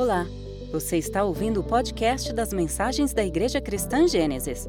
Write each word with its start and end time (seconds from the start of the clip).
Olá, 0.00 0.26
você 0.72 0.96
está 0.96 1.22
ouvindo 1.24 1.60
o 1.60 1.62
podcast 1.62 2.32
das 2.32 2.54
mensagens 2.54 3.12
da 3.12 3.22
Igreja 3.22 3.60
Cristã 3.60 4.08
Gênesis. 4.08 4.66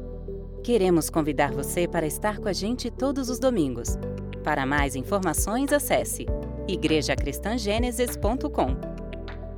Queremos 0.62 1.08
convidar 1.08 1.52
você 1.52 1.88
para 1.88 2.06
estar 2.06 2.36
com 2.36 2.48
a 2.48 2.52
gente 2.52 2.90
todos 2.90 3.30
os 3.30 3.38
domingos. 3.38 3.96
Para 4.44 4.66
mais 4.66 4.94
informações, 4.94 5.72
acesse 5.72 6.26
igrejacristangênesis.com. 6.68 8.76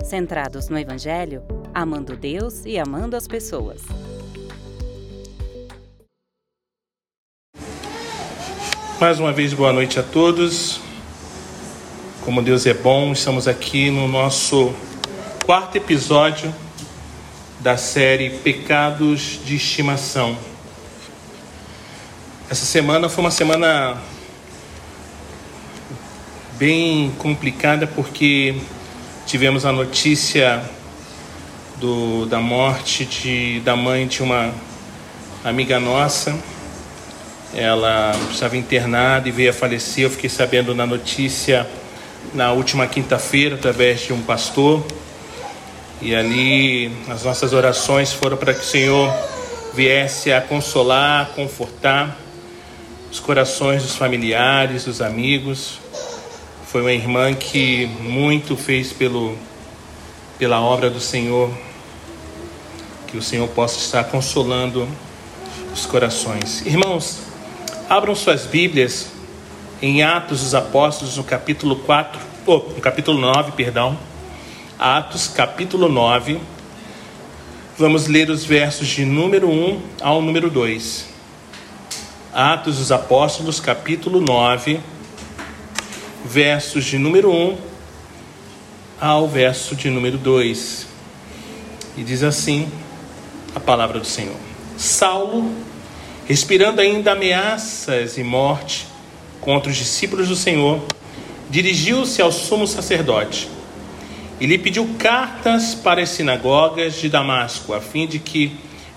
Centrados 0.05 0.68
no 0.68 0.79
Evangelho, 0.79 1.42
amando 1.75 2.16
Deus 2.16 2.64
e 2.64 2.79
amando 2.79 3.16
as 3.16 3.27
pessoas. 3.27 3.82
Mais 9.00 9.18
uma 9.18 9.32
vez, 9.32 9.52
boa 9.52 9.72
noite 9.72 9.98
a 9.98 10.04
todos. 10.04 10.80
Como 12.25 12.41
Deus 12.43 12.64
é 12.64 12.75
bom, 12.75 13.11
estamos 13.11 13.48
aqui 13.48 13.91
no 13.91 14.06
nosso 14.06 14.72
quarto 15.45 15.77
episódio 15.77 16.55
da 17.61 17.77
série 17.77 18.30
Pecados 18.30 19.39
de 19.45 19.57
Estimação. 19.57 20.39
Essa 22.48 22.65
semana 22.65 23.11
foi 23.11 23.25
uma 23.25 23.30
semana 23.30 23.98
bem 26.57 27.12
complicada 27.19 27.87
porque 27.87 28.55
tivemos 29.27 29.67
a 29.67 29.73
notícia 29.73 30.65
do, 31.77 32.25
da 32.25 32.41
morte 32.41 33.05
de, 33.05 33.61
da 33.61 33.77
mãe 33.77 34.06
de 34.06 34.23
uma 34.23 34.51
amiga 35.45 35.79
nossa. 35.79 36.34
Ela 37.53 38.17
estava 38.31 38.56
internada 38.56 39.29
e 39.29 39.33
veio 39.33 39.51
a 39.51 39.53
falecer. 39.53 40.05
Eu 40.05 40.11
fiquei 40.11 40.31
sabendo 40.31 40.75
na 40.75 40.87
notícia 40.87 41.69
na 42.33 42.51
última 42.51 42.87
quinta-feira 42.87 43.56
através 43.56 44.01
de 44.01 44.15
um 44.15 44.23
pastor. 44.23 44.83
E 46.01 46.15
ali 46.15 46.92
as 47.09 47.25
nossas 47.25 47.53
orações 47.53 48.12
foram 48.12 48.37
para 48.37 48.53
que 48.53 48.61
o 48.61 48.64
Senhor 48.64 49.12
viesse 49.75 50.33
a 50.33 50.41
consolar, 50.41 51.23
a 51.23 51.27
confortar 51.27 52.17
os 53.11 53.20
corações 53.20 53.83
dos 53.83 53.97
familiares, 53.97 54.84
dos 54.84 55.01
amigos. 55.01 55.78
Foi 56.67 56.81
uma 56.81 56.92
irmã 56.92 57.33
que 57.34 57.86
muito 58.01 58.56
fez 58.56 58.92
pelo, 58.92 59.39
pela 60.39 60.61
obra 60.61 60.91
do 60.91 61.01
Senhor. 61.01 61.51
Que 63.06 63.17
o 63.17 63.23
Senhor 63.23 63.48
possa 63.48 63.79
estar 63.79 64.05
consolando 64.05 64.89
os 65.73 65.86
corações. 65.86 66.64
Irmãos, 66.67 67.20
abram 67.89 68.14
suas 68.14 68.47
Bíblias 68.47 69.08
em 69.81 70.03
Atos 70.03 70.41
dos 70.41 70.55
Apóstolos, 70.55 71.17
no 71.17 71.25
capítulo 71.25 71.77
4, 71.77 72.20
oh, 72.47 72.56
no 72.56 72.81
capítulo 72.81 73.19
9, 73.20 73.53
perdão. 73.53 73.97
Atos, 74.78 75.28
capítulo 75.28 75.89
9. 75.89 76.41
Vamos 77.78 78.08
ler 78.08 78.28
os 78.28 78.44
versos 78.44 78.89
de 78.89 79.05
número 79.05 79.48
1 79.48 79.80
ao 80.00 80.20
número 80.20 80.50
2. 80.50 81.06
Atos 82.33 82.78
dos 82.78 82.91
Apóstolos, 82.91 83.61
capítulo 83.61 84.20
9, 84.20 84.80
versos 86.25 86.84
de 86.86 86.98
número 86.98 87.30
1 87.30 87.56
ao 89.00 89.28
verso 89.28 89.77
de 89.77 89.89
número 89.91 90.19
2. 90.19 90.89
E 91.97 92.02
diz 92.02 92.25
assim 92.25 92.69
a 93.55 93.61
palavra 93.61 94.00
do 94.00 94.06
Senhor: 94.06 94.36
Saulo, 94.77 95.55
respirando 96.27 96.80
ainda 96.80 97.12
ameaças 97.12 98.19
e 98.19 98.25
morte, 98.25 98.89
contra 99.41 99.70
os 99.70 99.77
discípulos 99.77 100.27
do 100.27 100.36
Senhor, 100.36 100.83
dirigiu-se 101.48 102.20
ao 102.20 102.33
sumo 102.33 102.67
sacerdote 102.67 103.53
e 104.40 104.46
lhe 104.46 104.58
pediu 104.58 104.88
cartas 104.98 105.74
para 105.74 106.02
as 106.02 106.10
sinagogas 106.10 106.94
de 106.94 107.08
Damasco, 107.08 107.72
a 107.72 107.80
fim 107.80 108.06
de 108.06 108.18
que, 108.18 108.56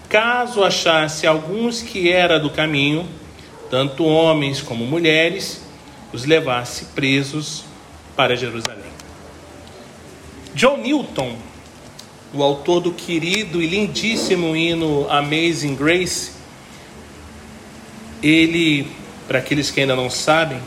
caso 0.10 0.64
achasse 0.64 1.28
alguns 1.28 1.82
que 1.82 2.12
era 2.12 2.40
do 2.40 2.50
caminho, 2.50 3.08
tanto 3.70 4.06
homens 4.06 4.62
como 4.62 4.86
mulheres, 4.86 5.62
os 6.12 6.26
levasse 6.26 6.86
presos 6.96 7.66
para 8.16 8.36
Jerusalém. 8.36 8.92
John 10.56 10.78
Newton, 10.78 11.36
o 12.34 12.42
autor 12.42 12.80
do 12.80 12.92
querido 12.92 13.62
e 13.62 13.68
lindíssimo 13.68 14.56
hino 14.56 15.08
Amazing 15.10 15.76
Grace, 15.76 16.32
ele 18.24 18.88
para 19.28 19.40
aqueles 19.40 19.70
que 19.70 19.82
ainda 19.82 19.96
não 19.96 20.10
sabem, 20.10 20.60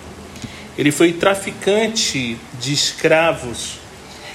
ele 0.77 0.93
foi 0.93 1.15
traficante 1.15 2.37
de 2.61 2.73
escravos 2.73 3.80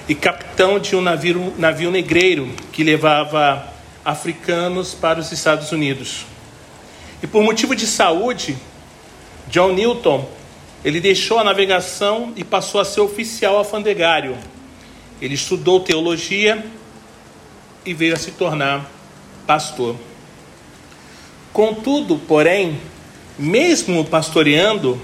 e 0.08 0.14
capitão 0.14 0.80
de 0.80 0.96
um 0.96 1.02
navio, 1.02 1.54
navio 1.58 1.90
negreiro 1.90 2.54
que 2.72 2.84
levava 2.84 3.68
africanos 4.04 4.94
para 4.94 5.20
os 5.20 5.32
Estados 5.32 5.72
Unidos. 5.72 6.26
E 7.24 7.28
por 7.28 7.44
motivo 7.44 7.76
de 7.76 7.88
saúde, 7.88 8.56
John 9.50 9.74
Newton 9.74 10.28
ele 10.84 11.02
deixou 11.02 11.40
a 11.40 11.44
navegação 11.44 12.32
e 12.36 12.44
passou 12.44 12.80
a 12.80 12.86
ser 12.86 13.02
oficial 13.02 13.58
alfandegário. 13.58 14.38
Ele 15.20 15.34
estudou 15.34 15.80
teologia 15.80 16.64
e 17.84 17.92
veio 17.92 18.14
a 18.14 18.18
se 18.18 18.32
tornar 18.32 18.88
pastor. 19.48 19.96
Contudo, 21.52 22.18
porém, 22.28 22.80
mesmo 23.40 24.06
pastoreando, 24.06 25.02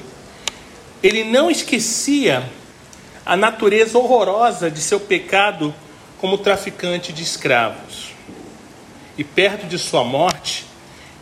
ele 1.02 1.24
não 1.24 1.50
esquecia 1.50 2.48
a 3.26 3.38
natureza 3.38 3.98
horrorosa 3.98 4.70
de 4.70 4.82
seu 4.82 5.00
pecado 5.00 5.74
como 6.20 6.38
traficante 6.38 7.12
de 7.12 7.24
escravos. 7.24 8.12
E 9.18 9.24
perto 9.24 9.68
de 9.68 9.78
sua 9.78 10.04
morte, 10.04 10.66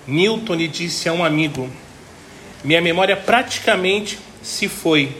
Newton 0.07 0.55
lhe 0.55 0.67
disse 0.67 1.09
a 1.09 1.13
um 1.13 1.23
amigo: 1.23 1.69
Minha 2.63 2.81
memória 2.81 3.17
praticamente 3.17 4.19
se 4.41 4.67
foi. 4.67 5.15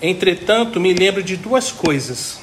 Entretanto, 0.00 0.80
me 0.80 0.92
lembro 0.92 1.22
de 1.22 1.36
duas 1.36 1.72
coisas: 1.72 2.40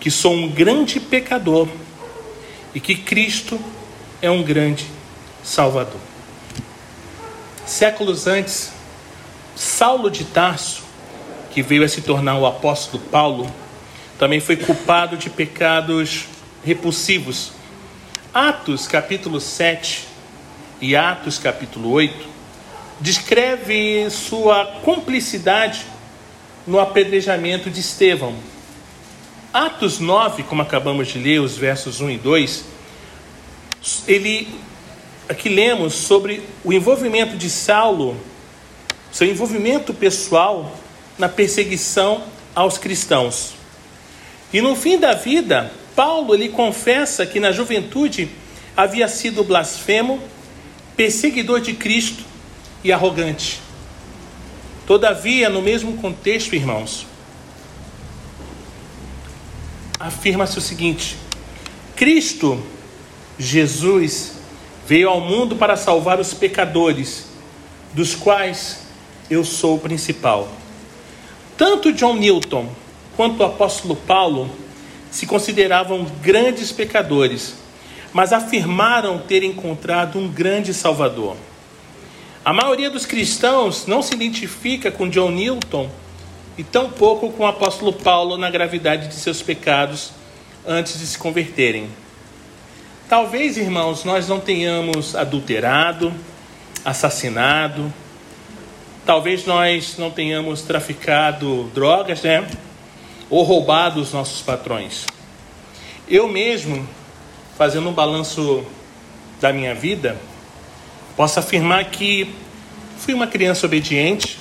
que 0.00 0.10
sou 0.10 0.32
um 0.32 0.48
grande 0.48 1.00
pecador 1.00 1.68
e 2.74 2.80
que 2.80 2.94
Cristo 2.94 3.58
é 4.20 4.30
um 4.30 4.42
grande 4.42 4.86
Salvador. 5.42 6.00
Séculos 7.64 8.26
antes, 8.26 8.70
Saulo 9.54 10.10
de 10.10 10.24
Tarso, 10.24 10.85
que 11.56 11.62
veio 11.62 11.84
a 11.84 11.88
se 11.88 12.02
tornar 12.02 12.36
o 12.36 12.44
apóstolo 12.44 13.02
Paulo, 13.04 13.50
também 14.18 14.40
foi 14.40 14.58
culpado 14.58 15.16
de 15.16 15.30
pecados 15.30 16.26
repulsivos. 16.62 17.52
Atos 18.34 18.86
capítulo 18.86 19.40
7 19.40 20.06
e 20.82 20.94
Atos 20.94 21.38
capítulo 21.38 21.90
8 21.92 22.28
descreve 23.00 24.06
sua 24.10 24.66
cumplicidade 24.84 25.86
no 26.66 26.78
apedrejamento 26.78 27.70
de 27.70 27.80
Estevão. 27.80 28.34
Atos 29.50 29.98
9, 29.98 30.42
como 30.42 30.60
acabamos 30.60 31.08
de 31.08 31.18
ler, 31.18 31.40
os 31.40 31.56
versos 31.56 32.02
1 32.02 32.10
e 32.10 32.18
2, 32.18 32.64
ele 34.06 34.46
aqui 35.26 35.48
lemos 35.48 35.94
sobre 35.94 36.42
o 36.62 36.70
envolvimento 36.70 37.34
de 37.34 37.48
Saulo, 37.48 38.14
seu 39.10 39.26
envolvimento 39.26 39.94
pessoal 39.94 40.84
na 41.18 41.28
perseguição 41.28 42.22
aos 42.54 42.78
cristãos. 42.78 43.54
E 44.52 44.60
no 44.60 44.76
fim 44.76 44.98
da 44.98 45.14
vida, 45.14 45.72
Paulo 45.94 46.34
ele 46.34 46.48
confessa 46.48 47.26
que 47.26 47.40
na 47.40 47.52
juventude 47.52 48.30
havia 48.76 49.08
sido 49.08 49.42
blasfemo, 49.42 50.22
perseguidor 50.96 51.60
de 51.60 51.74
Cristo 51.74 52.22
e 52.82 52.92
arrogante. 52.92 53.60
Todavia, 54.86 55.48
no 55.48 55.60
mesmo 55.60 55.96
contexto, 55.96 56.54
irmãos, 56.54 57.06
afirma-se 59.98 60.58
o 60.58 60.60
seguinte: 60.60 61.16
Cristo, 61.96 62.62
Jesus, 63.38 64.36
Veio 64.86 65.08
ao 65.08 65.20
mundo 65.20 65.56
para 65.56 65.76
salvar 65.76 66.20
os 66.20 66.32
pecadores, 66.32 67.26
dos 67.92 68.14
quais 68.14 68.82
eu 69.28 69.44
sou 69.44 69.74
o 69.74 69.80
principal. 69.80 70.48
Tanto 71.56 71.92
John 71.92 72.16
Newton 72.16 72.68
quanto 73.16 73.40
o 73.40 73.46
apóstolo 73.46 73.96
Paulo 73.96 74.50
se 75.10 75.26
consideravam 75.26 76.04
grandes 76.22 76.70
pecadores, 76.70 77.54
mas 78.12 78.32
afirmaram 78.32 79.18
ter 79.18 79.42
encontrado 79.42 80.18
um 80.18 80.28
grande 80.28 80.74
Salvador. 80.74 81.36
A 82.44 82.52
maioria 82.52 82.90
dos 82.90 83.06
cristãos 83.06 83.86
não 83.86 84.02
se 84.02 84.14
identifica 84.14 84.90
com 84.90 85.08
John 85.08 85.30
Newton 85.30 85.90
e 86.58 86.62
tampouco 86.62 87.30
com 87.32 87.44
o 87.44 87.46
apóstolo 87.46 87.92
Paulo 87.92 88.36
na 88.36 88.50
gravidade 88.50 89.08
de 89.08 89.14
seus 89.14 89.40
pecados 89.42 90.10
antes 90.66 90.98
de 90.98 91.06
se 91.06 91.18
converterem. 91.18 91.88
Talvez, 93.08 93.56
irmãos, 93.56 94.04
nós 94.04 94.28
não 94.28 94.40
tenhamos 94.40 95.16
adulterado, 95.16 96.12
assassinado, 96.84 97.92
talvez 99.06 99.46
nós 99.46 99.96
não 99.96 100.10
tenhamos 100.10 100.62
traficado 100.62 101.70
drogas, 101.72 102.22
né? 102.22 102.46
Ou 103.30 103.44
roubado 103.44 104.00
os 104.00 104.12
nossos 104.12 104.42
patrões. 104.42 105.06
eu 106.08 106.28
mesmo, 106.28 106.86
fazendo 107.56 107.88
um 107.88 107.92
balanço 107.92 108.64
da 109.40 109.52
minha 109.52 109.74
vida, 109.74 110.16
posso 111.16 111.38
afirmar 111.38 111.84
que 111.86 112.34
fui 112.98 113.14
uma 113.14 113.26
criança 113.26 113.66
obediente, 113.66 114.38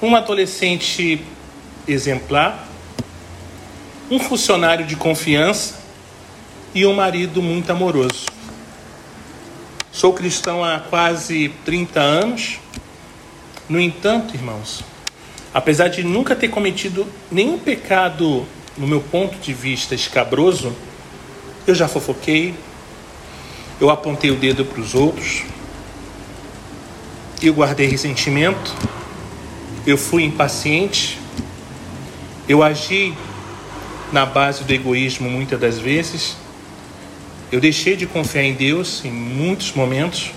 um 0.00 0.16
adolescente 0.16 1.22
exemplar, 1.86 2.66
um 4.10 4.18
funcionário 4.18 4.86
de 4.86 4.96
confiança 4.96 5.80
e 6.74 6.84
um 6.86 6.94
marido 6.94 7.42
muito 7.42 7.70
amoroso. 7.70 8.26
Sou 9.90 10.12
cristão 10.12 10.64
há 10.64 10.80
quase 10.80 11.50
30 11.64 12.00
anos. 12.00 12.61
No 13.72 13.80
entanto, 13.80 14.34
irmãos, 14.34 14.84
apesar 15.54 15.88
de 15.88 16.04
nunca 16.04 16.36
ter 16.36 16.48
cometido 16.48 17.06
nenhum 17.30 17.58
pecado, 17.58 18.46
no 18.76 18.86
meu 18.86 19.00
ponto 19.00 19.38
de 19.38 19.54
vista, 19.54 19.94
escabroso, 19.94 20.76
eu 21.66 21.74
já 21.74 21.88
fofoquei, 21.88 22.54
eu 23.80 23.88
apontei 23.88 24.30
o 24.30 24.36
dedo 24.36 24.62
para 24.62 24.78
os 24.78 24.94
outros, 24.94 25.44
eu 27.42 27.54
guardei 27.54 27.86
ressentimento, 27.86 28.74
eu 29.86 29.96
fui 29.96 30.24
impaciente, 30.24 31.18
eu 32.46 32.62
agi 32.62 33.14
na 34.12 34.26
base 34.26 34.64
do 34.64 34.72
egoísmo 34.74 35.30
muitas 35.30 35.58
das 35.58 35.78
vezes, 35.78 36.36
eu 37.50 37.58
deixei 37.58 37.96
de 37.96 38.06
confiar 38.06 38.42
em 38.42 38.52
Deus 38.52 39.02
em 39.02 39.10
muitos 39.10 39.72
momentos, 39.72 40.30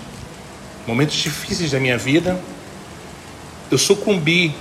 momentos 0.86 1.16
difíceis 1.16 1.72
da 1.72 1.78
minha 1.78 1.98
vida, 1.98 2.40
eu 3.70 3.78
sucumbi 3.78 4.54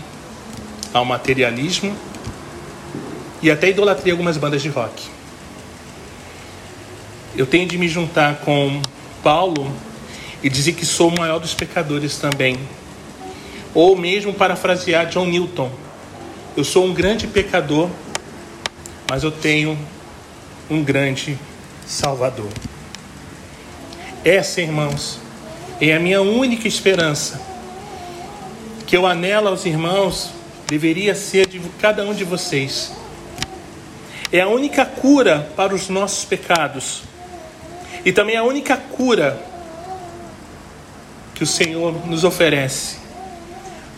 ao 0.94 1.06
materialismo 1.06 1.96
e 3.42 3.52
até 3.52 3.70
idolatrei 3.70 4.12
algumas 4.12 4.38
bandas 4.38 4.62
de 4.62 4.70
rock. 4.70 5.04
Eu 7.38 7.46
tenho 7.46 7.68
de 7.68 7.78
me 7.78 7.88
juntar 7.88 8.38
com 8.38 8.82
Paulo 9.22 9.72
e 10.42 10.50
dizer 10.50 10.74
que 10.74 10.86
sou 10.86 11.10
o 11.10 11.18
maior 11.18 11.40
dos 11.40 11.54
pecadores 11.54 12.18
também. 12.18 12.58
Ou 13.74 13.98
mesmo 13.98 14.34
parafrasear 14.34 15.08
John 15.08 15.26
Newton: 15.26 15.70
eu 16.56 16.64
sou 16.64 16.86
um 16.86 16.94
grande 16.94 17.28
pecador, 17.28 17.90
mas 19.10 19.24
eu 19.24 19.32
tenho 19.32 19.78
um 20.70 20.82
grande 20.84 21.38
Salvador. 21.86 22.50
Essa, 24.24 24.62
irmãos, 24.62 25.20
é 25.80 25.94
a 25.94 26.00
minha 26.00 26.22
única 26.22 26.68
esperança. 26.68 27.55
Que 28.86 28.96
eu 28.96 29.08
anelo 29.08 29.48
aos 29.48 29.66
irmãos 29.66 30.30
deveria 30.68 31.16
ser 31.16 31.48
de 31.48 31.60
cada 31.80 32.04
um 32.04 32.14
de 32.14 32.24
vocês. 32.24 32.92
É 34.32 34.42
a 34.42 34.48
única 34.48 34.86
cura 34.86 35.52
para 35.56 35.74
os 35.74 35.90
nossos 35.90 36.24
pecados. 36.24 37.02
E 38.04 38.12
também 38.12 38.38
a 38.38 38.44
única 38.44 38.78
cura 38.78 39.42
que 41.34 41.44
o 41.44 41.48
Senhor 41.48 42.06
nos 42.06 42.24
oferece. 42.24 42.98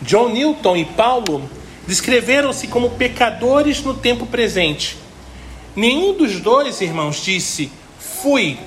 John 0.00 0.30
Newton 0.30 0.76
e 0.78 0.84
Paulo 0.86 1.50
descreveram-se 1.86 2.66
como 2.66 2.90
pecadores 2.90 3.82
no 3.82 3.92
tempo 3.92 4.24
presente. 4.24 4.96
Nenhum 5.76 6.14
dos 6.14 6.40
dois 6.40 6.80
irmãos 6.80 7.22
disse: 7.22 7.70
Fui. 7.98 8.58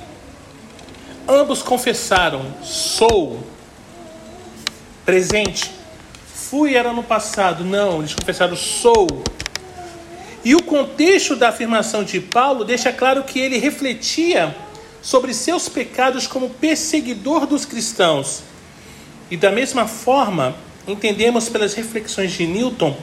Ambos 1.28 1.64
confessaram: 1.64 2.46
Sou. 2.62 3.42
Presente 5.04 5.81
fui 6.52 6.76
era 6.76 6.92
no 6.92 7.02
passado. 7.02 7.64
Não, 7.64 8.00
eles 8.00 8.14
confessaram 8.14 8.58
sou. 8.58 9.08
E 10.44 10.54
o 10.54 10.62
contexto 10.62 11.34
da 11.34 11.48
afirmação 11.48 12.04
de 12.04 12.20
Paulo 12.20 12.66
deixa 12.66 12.92
claro 12.92 13.24
que 13.24 13.40
ele 13.40 13.58
refletia 13.58 14.54
sobre 15.02 15.34
seus 15.34 15.70
pecados 15.70 16.28
como 16.28 16.50
perseguidor 16.50 17.46
dos 17.46 17.64
cristãos. 17.64 18.44
E 19.30 19.38
da 19.38 19.50
mesma 19.50 19.88
forma, 19.88 20.54
entendemos 20.86 21.48
pelas 21.48 21.74
reflexões 21.74 22.34
de 22.34 22.46
Newton 22.46 22.98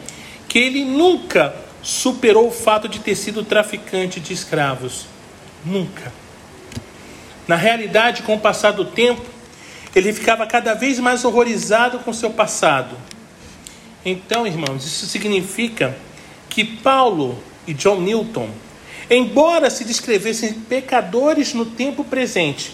que 0.46 0.58
ele 0.58 0.84
nunca 0.84 1.56
superou 1.82 2.48
o 2.48 2.52
fato 2.52 2.86
de 2.86 2.98
ter 2.98 3.14
sido 3.14 3.42
traficante 3.42 4.20
de 4.20 4.34
escravos. 4.34 5.06
Nunca. 5.64 6.12
Na 7.46 7.56
realidade, 7.56 8.22
com 8.22 8.34
o 8.34 8.40
passar 8.40 8.72
do 8.72 8.84
tempo, 8.84 9.24
ele 9.96 10.12
ficava 10.12 10.46
cada 10.46 10.74
vez 10.74 10.98
mais 10.98 11.24
horrorizado 11.24 12.00
com 12.00 12.12
seu 12.12 12.30
passado 12.30 12.94
então, 14.04 14.46
irmãos, 14.46 14.84
isso 14.84 15.06
significa 15.06 15.96
que 16.48 16.64
Paulo 16.64 17.38
e 17.66 17.74
John 17.74 18.00
Newton, 18.00 18.48
embora 19.10 19.70
se 19.70 19.84
descrevessem 19.84 20.52
pecadores 20.54 21.52
no 21.52 21.66
tempo 21.66 22.04
presente, 22.04 22.72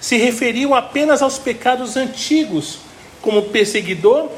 se 0.00 0.16
referiam 0.16 0.74
apenas 0.74 1.22
aos 1.22 1.38
pecados 1.38 1.96
antigos, 1.96 2.78
como 3.20 3.42
perseguidor 3.42 4.30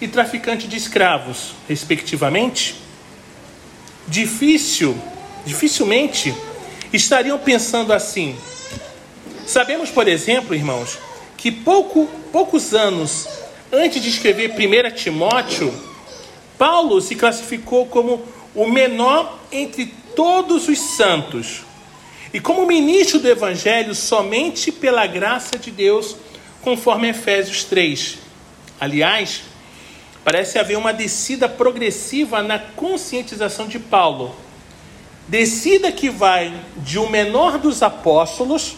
e 0.00 0.08
traficante 0.08 0.66
de 0.66 0.76
escravos, 0.76 1.52
respectivamente. 1.68 2.76
Difícil, 4.08 4.96
dificilmente 5.44 6.34
estariam 6.92 7.38
pensando 7.38 7.92
assim. 7.92 8.36
Sabemos, 9.46 9.90
por 9.90 10.08
exemplo, 10.08 10.54
irmãos, 10.54 10.98
que 11.36 11.50
pouco, 11.50 12.08
poucos 12.30 12.74
anos 12.74 13.28
Antes 13.74 14.02
de 14.02 14.10
escrever 14.10 14.50
1 14.50 14.94
Timóteo, 14.94 15.72
Paulo 16.58 17.00
se 17.00 17.14
classificou 17.14 17.86
como 17.86 18.22
o 18.54 18.66
menor 18.70 19.38
entre 19.50 19.86
todos 20.14 20.68
os 20.68 20.78
santos 20.78 21.62
e 22.34 22.38
como 22.38 22.66
ministro 22.66 23.18
do 23.18 23.30
Evangelho 23.30 23.94
somente 23.94 24.70
pela 24.70 25.06
graça 25.06 25.58
de 25.58 25.70
Deus, 25.70 26.14
conforme 26.60 27.08
Efésios 27.08 27.64
3. 27.64 28.18
Aliás, 28.78 29.40
parece 30.22 30.58
haver 30.58 30.76
uma 30.76 30.92
descida 30.92 31.48
progressiva 31.48 32.42
na 32.42 32.58
conscientização 32.58 33.66
de 33.66 33.78
Paulo. 33.78 34.36
Descida 35.26 35.90
que 35.90 36.10
vai 36.10 36.52
de 36.76 36.98
o 36.98 37.08
menor 37.08 37.56
dos 37.56 37.82
apóstolos, 37.82 38.76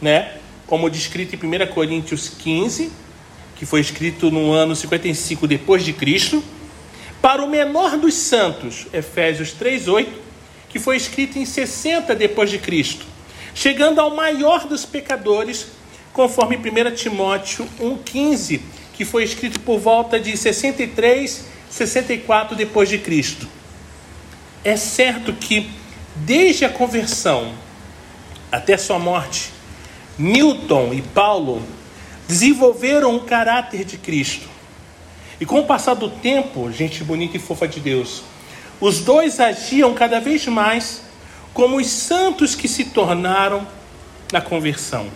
né, 0.00 0.36
como 0.64 0.88
descrito 0.88 1.34
em 1.34 1.38
1 1.38 1.66
Coríntios 1.74 2.28
15, 2.28 3.07
que 3.58 3.66
foi 3.66 3.80
escrito 3.80 4.30
no 4.30 4.52
ano 4.52 4.74
55 4.76 5.46
depois 5.48 5.84
de 5.84 5.92
Cristo, 5.92 6.42
para 7.20 7.42
o 7.42 7.50
menor 7.50 7.96
dos 7.96 8.14
santos, 8.14 8.86
Efésios 8.92 9.52
3:8, 9.52 10.08
que 10.68 10.78
foi 10.78 10.96
escrito 10.96 11.38
em 11.38 11.44
60 11.44 12.14
depois 12.14 12.50
de 12.50 12.58
Cristo, 12.58 13.04
chegando 13.52 14.00
ao 14.00 14.14
maior 14.14 14.66
dos 14.66 14.84
pecadores, 14.84 15.66
conforme 16.12 16.56
1 16.56 16.94
Timóteo 16.94 17.68
1:15, 17.80 18.60
que 18.94 19.04
foi 19.04 19.24
escrito 19.24 19.58
por 19.60 19.80
volta 19.80 20.20
de 20.20 20.36
63, 20.36 21.44
64 21.68 22.54
depois 22.54 22.88
de 22.88 22.98
Cristo. 22.98 23.48
É 24.64 24.76
certo 24.76 25.32
que 25.32 25.68
desde 26.14 26.64
a 26.64 26.68
conversão 26.68 27.52
até 28.52 28.76
sua 28.76 28.98
morte, 28.98 29.50
Newton 30.16 30.94
e 30.94 31.02
Paulo 31.02 31.62
desenvolveram 32.28 33.16
um 33.16 33.20
caráter 33.20 33.84
de 33.84 33.96
Cristo. 33.96 34.46
E 35.40 35.46
com 35.46 35.60
o 35.60 35.64
passar 35.64 35.94
do 35.94 36.10
tempo, 36.10 36.70
gente 36.70 37.02
bonita 37.02 37.36
e 37.38 37.40
fofa 37.40 37.66
de 37.66 37.80
Deus, 37.80 38.22
os 38.80 39.00
dois 39.00 39.40
agiam 39.40 39.94
cada 39.94 40.20
vez 40.20 40.46
mais 40.46 41.02
como 41.54 41.78
os 41.78 41.88
santos 41.88 42.54
que 42.54 42.68
se 42.68 42.84
tornaram 42.84 43.66
na 44.30 44.40
conversão. 44.40 45.08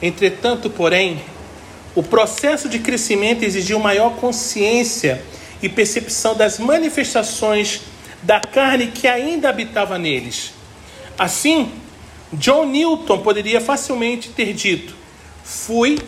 Entretanto, 0.00 0.70
porém, 0.70 1.20
o 1.94 2.02
processo 2.02 2.68
de 2.68 2.78
crescimento 2.78 3.42
exigiu 3.42 3.80
maior 3.80 4.14
consciência 4.16 5.22
e 5.60 5.68
percepção 5.68 6.36
das 6.36 6.58
manifestações 6.58 7.80
da 8.22 8.40
carne 8.40 8.88
que 8.88 9.08
ainda 9.08 9.48
habitava 9.48 9.98
neles. 9.98 10.52
Assim, 11.18 11.72
John 12.32 12.66
Newton 12.66 13.18
poderia 13.18 13.60
facilmente 13.60 14.28
ter 14.28 14.52
dito: 14.52 14.94
Fui 15.48 15.98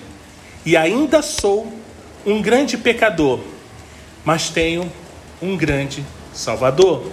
e 0.67 0.77
ainda 0.77 1.23
sou 1.23 1.73
um 2.27 2.43
grande 2.43 2.77
pecador, 2.77 3.41
mas 4.23 4.51
tenho 4.51 4.93
um 5.41 5.57
grande 5.57 6.05
Salvador. 6.31 7.11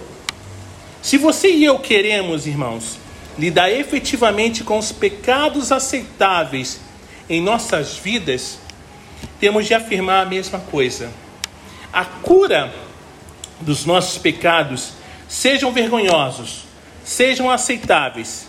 Se 1.00 1.16
você 1.16 1.50
e 1.50 1.64
eu 1.64 1.78
queremos, 1.78 2.46
irmãos, 2.46 2.98
lidar 3.38 3.70
efetivamente 3.70 4.62
com 4.62 4.76
os 4.76 4.92
pecados 4.92 5.72
aceitáveis 5.72 6.80
em 7.30 7.40
nossas 7.40 7.96
vidas, 7.96 8.58
temos 9.40 9.66
de 9.66 9.72
afirmar 9.72 10.26
a 10.26 10.28
mesma 10.28 10.58
coisa. 10.58 11.10
A 11.90 12.04
cura 12.04 12.70
dos 13.58 13.86
nossos 13.86 14.18
pecados, 14.18 14.92
sejam 15.26 15.72
vergonhosos, 15.72 16.64
sejam 17.02 17.50
aceitáveis, 17.50 18.46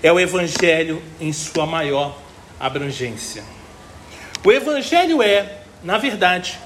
é 0.00 0.12
o 0.12 0.20
Evangelho 0.20 1.02
em 1.20 1.32
sua 1.32 1.66
maior 1.66 2.24
abrangência. 2.58 3.44
O 4.44 4.52
Evangelho 4.52 5.22
é, 5.22 5.58
na 5.82 5.98
verdade, 5.98 6.58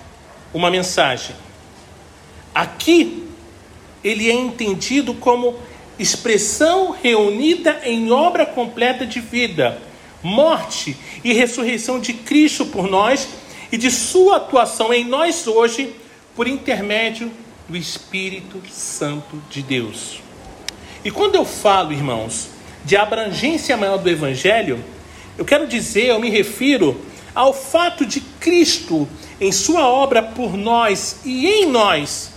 uma 0.52 0.70
mensagem. 0.70 1.34
Aqui, 2.54 3.26
ele 4.02 4.30
é 4.30 4.34
entendido 4.34 5.14
como 5.14 5.58
expressão 5.98 6.90
reunida 6.90 7.80
em 7.84 8.10
obra 8.10 8.46
completa 8.46 9.06
de 9.06 9.20
vida, 9.20 9.78
morte 10.22 10.96
e 11.22 11.32
ressurreição 11.32 12.00
de 12.00 12.12
Cristo 12.12 12.66
por 12.66 12.88
nós 12.88 13.28
e 13.70 13.76
de 13.76 13.90
sua 13.90 14.36
atuação 14.36 14.92
em 14.92 15.04
nós 15.04 15.46
hoje 15.46 15.94
por 16.34 16.48
intermédio 16.48 17.30
do 17.68 17.76
Espírito 17.76 18.60
Santo 18.70 19.40
de 19.50 19.62
Deus. 19.62 20.20
E 21.04 21.10
quando 21.10 21.36
eu 21.36 21.44
falo, 21.44 21.92
irmãos, 21.92 22.48
de 22.84 22.96
abrangência 22.96 23.76
maior 23.76 23.98
do 23.98 24.08
Evangelho, 24.08 24.82
eu 25.40 25.44
quero 25.46 25.66
dizer, 25.66 26.08
eu 26.08 26.20
me 26.20 26.28
refiro 26.28 27.00
ao 27.34 27.54
fato 27.54 28.04
de 28.04 28.20
Cristo, 28.20 29.08
em 29.40 29.50
Sua 29.50 29.88
obra 29.88 30.22
por 30.22 30.54
nós 30.54 31.20
e 31.24 31.46
em 31.46 31.64
nós, 31.64 32.30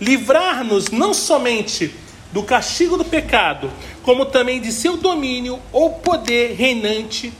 livrar-nos 0.00 0.88
não 0.88 1.14
somente 1.14 1.94
do 2.32 2.42
castigo 2.42 2.96
do 2.96 3.04
pecado, 3.04 3.70
como 4.02 4.26
também 4.26 4.60
de 4.60 4.72
seu 4.72 4.96
domínio 4.96 5.60
ou 5.70 5.90
poder 5.90 6.56
reinante 6.56 7.32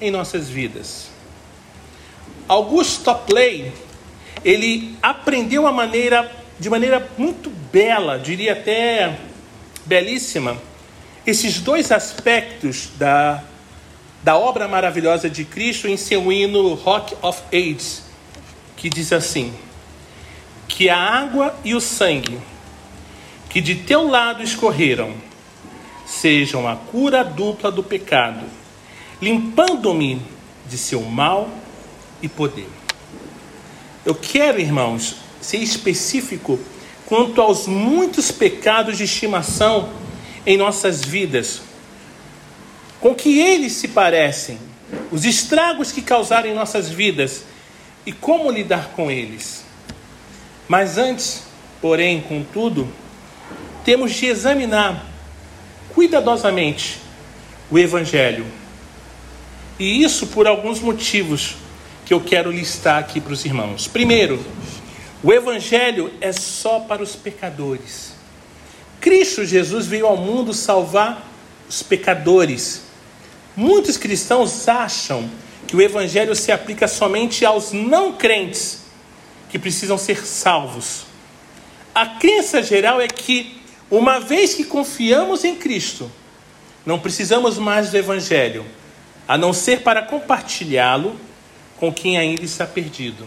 em 0.00 0.10
nossas 0.10 0.48
vidas. 0.48 1.08
Augusto 2.48 3.04
Topley, 3.04 3.70
ele 4.42 4.96
aprendeu 5.02 5.66
a 5.66 5.72
maneira, 5.72 6.32
de 6.58 6.70
maneira 6.70 7.06
muito 7.18 7.50
bela, 7.70 8.18
diria 8.18 8.54
até 8.54 9.14
belíssima, 9.84 10.56
esses 11.26 11.60
dois 11.60 11.92
aspectos 11.92 12.88
da, 12.96 13.44
da 14.24 14.38
obra 14.38 14.66
maravilhosa 14.66 15.28
de 15.28 15.44
Cristo 15.44 15.86
em 15.86 15.98
seu 15.98 16.32
hino 16.32 16.72
Rock 16.72 17.14
of 17.20 17.42
Ages, 17.52 18.04
que 18.74 18.88
diz 18.88 19.12
assim: 19.12 19.52
Que 20.66 20.88
a 20.88 20.98
água 20.98 21.54
e 21.62 21.74
o 21.74 21.80
sangue 21.80 22.38
que 23.50 23.60
de 23.60 23.74
teu 23.74 24.08
lado 24.08 24.42
escorreram 24.42 25.14
sejam 26.06 26.66
a 26.66 26.74
cura 26.74 27.22
dupla 27.22 27.70
do 27.70 27.82
pecado, 27.82 28.46
limpando-me 29.20 30.20
de 30.66 30.78
seu 30.78 31.02
mal 31.02 31.50
e 32.22 32.28
poder. 32.28 32.68
Eu 34.06 34.14
quero, 34.14 34.58
irmãos, 34.58 35.16
ser 35.40 35.58
específico 35.58 36.58
quanto 37.04 37.42
aos 37.42 37.66
muitos 37.66 38.30
pecados 38.30 38.96
de 38.96 39.04
estimação 39.04 39.90
em 40.46 40.56
nossas 40.56 41.04
vidas, 41.04 41.62
com 43.04 43.14
que 43.14 43.38
eles 43.38 43.74
se 43.74 43.88
parecem, 43.88 44.58
os 45.12 45.26
estragos 45.26 45.92
que 45.92 46.00
causaram 46.00 46.48
em 46.48 46.54
nossas 46.54 46.88
vidas 46.88 47.44
e 48.06 48.12
como 48.12 48.50
lidar 48.50 48.92
com 48.96 49.10
eles. 49.10 49.62
Mas 50.66 50.96
antes, 50.96 51.42
porém, 51.82 52.22
contudo, 52.22 52.88
temos 53.84 54.14
de 54.14 54.24
examinar 54.24 55.04
cuidadosamente 55.94 56.98
o 57.70 57.78
Evangelho. 57.78 58.46
E 59.78 60.02
isso 60.02 60.28
por 60.28 60.46
alguns 60.46 60.80
motivos 60.80 61.56
que 62.06 62.14
eu 62.14 62.22
quero 62.22 62.50
listar 62.50 63.00
aqui 63.00 63.20
para 63.20 63.34
os 63.34 63.44
irmãos. 63.44 63.86
Primeiro, 63.86 64.42
o 65.22 65.30
Evangelho 65.30 66.10
é 66.22 66.32
só 66.32 66.80
para 66.80 67.02
os 67.02 67.14
pecadores. 67.14 68.14
Cristo 68.98 69.44
Jesus 69.44 69.86
veio 69.86 70.06
ao 70.06 70.16
mundo 70.16 70.54
salvar 70.54 71.30
os 71.68 71.82
pecadores. 71.82 72.83
Muitos 73.56 73.96
cristãos 73.96 74.68
acham 74.68 75.30
que 75.66 75.76
o 75.76 75.82
Evangelho 75.82 76.34
se 76.34 76.50
aplica 76.50 76.88
somente 76.88 77.44
aos 77.44 77.72
não 77.72 78.12
crentes 78.12 78.84
que 79.48 79.58
precisam 79.58 79.96
ser 79.96 80.26
salvos. 80.26 81.04
A 81.94 82.06
crença 82.06 82.62
geral 82.62 83.00
é 83.00 83.06
que, 83.06 83.60
uma 83.90 84.18
vez 84.18 84.54
que 84.54 84.64
confiamos 84.64 85.44
em 85.44 85.54
Cristo, 85.54 86.10
não 86.84 86.98
precisamos 86.98 87.56
mais 87.56 87.90
do 87.90 87.96
Evangelho, 87.96 88.66
a 89.28 89.38
não 89.38 89.52
ser 89.52 89.82
para 89.82 90.02
compartilhá-lo 90.02 91.18
com 91.76 91.92
quem 91.92 92.18
ainda 92.18 92.42
está 92.42 92.66
perdido. 92.66 93.26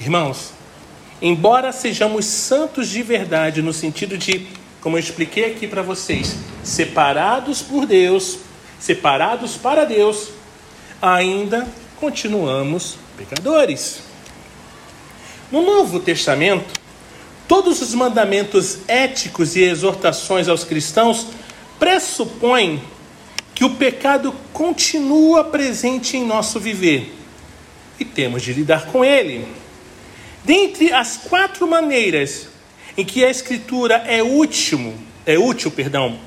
Irmãos, 0.00 0.50
embora 1.22 1.72
sejamos 1.72 2.26
santos 2.26 2.88
de 2.88 3.02
verdade, 3.02 3.62
no 3.62 3.72
sentido 3.72 4.18
de, 4.18 4.46
como 4.80 4.96
eu 4.96 5.00
expliquei 5.00 5.52
aqui 5.52 5.66
para 5.66 5.80
vocês, 5.80 6.36
separados 6.62 7.62
por 7.62 7.86
Deus, 7.86 8.40
separados 8.78 9.56
para 9.56 9.84
Deus, 9.84 10.28
ainda 11.00 11.66
continuamos 11.98 12.96
pecadores. 13.16 14.00
No 15.50 15.62
Novo 15.62 16.00
Testamento, 16.00 16.78
todos 17.46 17.80
os 17.80 17.94
mandamentos 17.94 18.78
éticos 18.88 19.56
e 19.56 19.62
exortações 19.62 20.48
aos 20.48 20.64
cristãos 20.64 21.28
pressupõem 21.78 22.82
que 23.54 23.64
o 23.64 23.74
pecado 23.74 24.34
continua 24.52 25.44
presente 25.44 26.16
em 26.16 26.26
nosso 26.26 26.60
viver 26.60 27.14
e 27.98 28.04
temos 28.04 28.42
de 28.42 28.52
lidar 28.52 28.86
com 28.86 29.04
ele. 29.04 29.46
Dentre 30.44 30.92
as 30.92 31.16
quatro 31.16 31.66
maneiras 31.66 32.48
em 32.96 33.04
que 33.04 33.24
a 33.24 33.30
Escritura 33.30 33.96
é 34.06 34.22
útil, 34.22 34.94
é 35.24 35.38
útil, 35.38 35.70
perdão, 35.70 36.18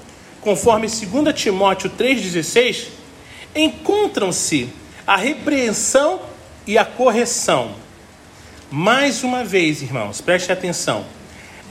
conforme 0.41 0.87
2 0.87 1.33
Timóteo 1.33 1.89
3,16, 1.89 2.87
encontram-se 3.55 4.69
a 5.05 5.15
repreensão 5.15 6.21
e 6.65 6.77
a 6.77 6.85
correção. 6.85 7.75
Mais 8.71 9.23
uma 9.23 9.43
vez, 9.43 9.81
irmãos, 9.81 10.21
preste 10.21 10.51
atenção. 10.51 11.05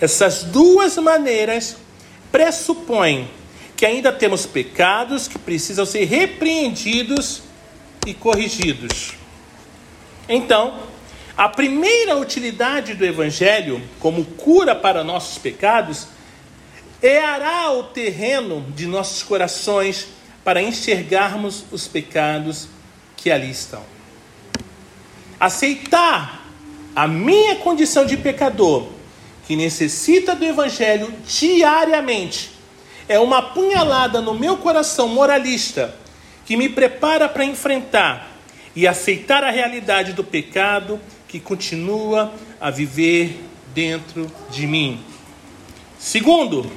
Essas 0.01 0.43
duas 0.43 0.97
maneiras 0.97 1.77
pressupõem 2.31 3.29
que 3.77 3.87
ainda 3.87 4.13
temos 4.13 4.45
pecados 4.45 5.29
que 5.29 5.39
precisam 5.39 5.87
ser 5.87 6.05
repreendidos 6.05 7.43
e 8.05 8.13
corrigidos. 8.13 9.13
Então, 10.29 10.81
a 11.37 11.49
primeira 11.49 12.17
utilidade 12.17 12.95
do 12.95 13.07
Evangelho, 13.07 13.81
como 14.01 14.25
cura 14.25 14.75
para 14.75 15.05
nossos 15.05 15.39
pecados, 15.39 16.09
arar 17.03 17.75
o 17.75 17.85
terreno 17.85 18.65
de 18.75 18.87
nossos 18.87 19.23
corações 19.23 20.09
para 20.43 20.63
enxergarmos 20.63 21.65
os 21.71 21.87
pecados 21.87 22.69
que 23.17 23.31
ali 23.31 23.51
estão. 23.51 23.83
Aceitar 25.39 26.45
a 26.97 27.07
minha 27.07 27.57
condição 27.57 28.05
de 28.05 28.17
pecador, 28.17 28.89
que 29.47 29.55
necessita 29.55 30.35
do 30.35 30.45
Evangelho 30.45 31.13
diariamente, 31.27 32.51
é 33.09 33.19
uma 33.19 33.41
punhalada 33.41 34.21
no 34.21 34.35
meu 34.35 34.57
coração 34.57 35.09
moralista 35.09 35.95
que 36.45 36.57
me 36.57 36.69
prepara 36.69 37.29
para 37.29 37.45
enfrentar 37.45 38.31
e 38.75 38.87
aceitar 38.87 39.45
a 39.45 39.51
realidade 39.51 40.13
do 40.13 40.25
pecado 40.25 41.01
que 41.27 41.39
continua 41.39 42.33
a 42.61 42.71
viver 42.71 43.39
dentro 43.75 44.31
de 44.51 44.67
mim. 44.67 45.01
Segundo, 45.99 46.71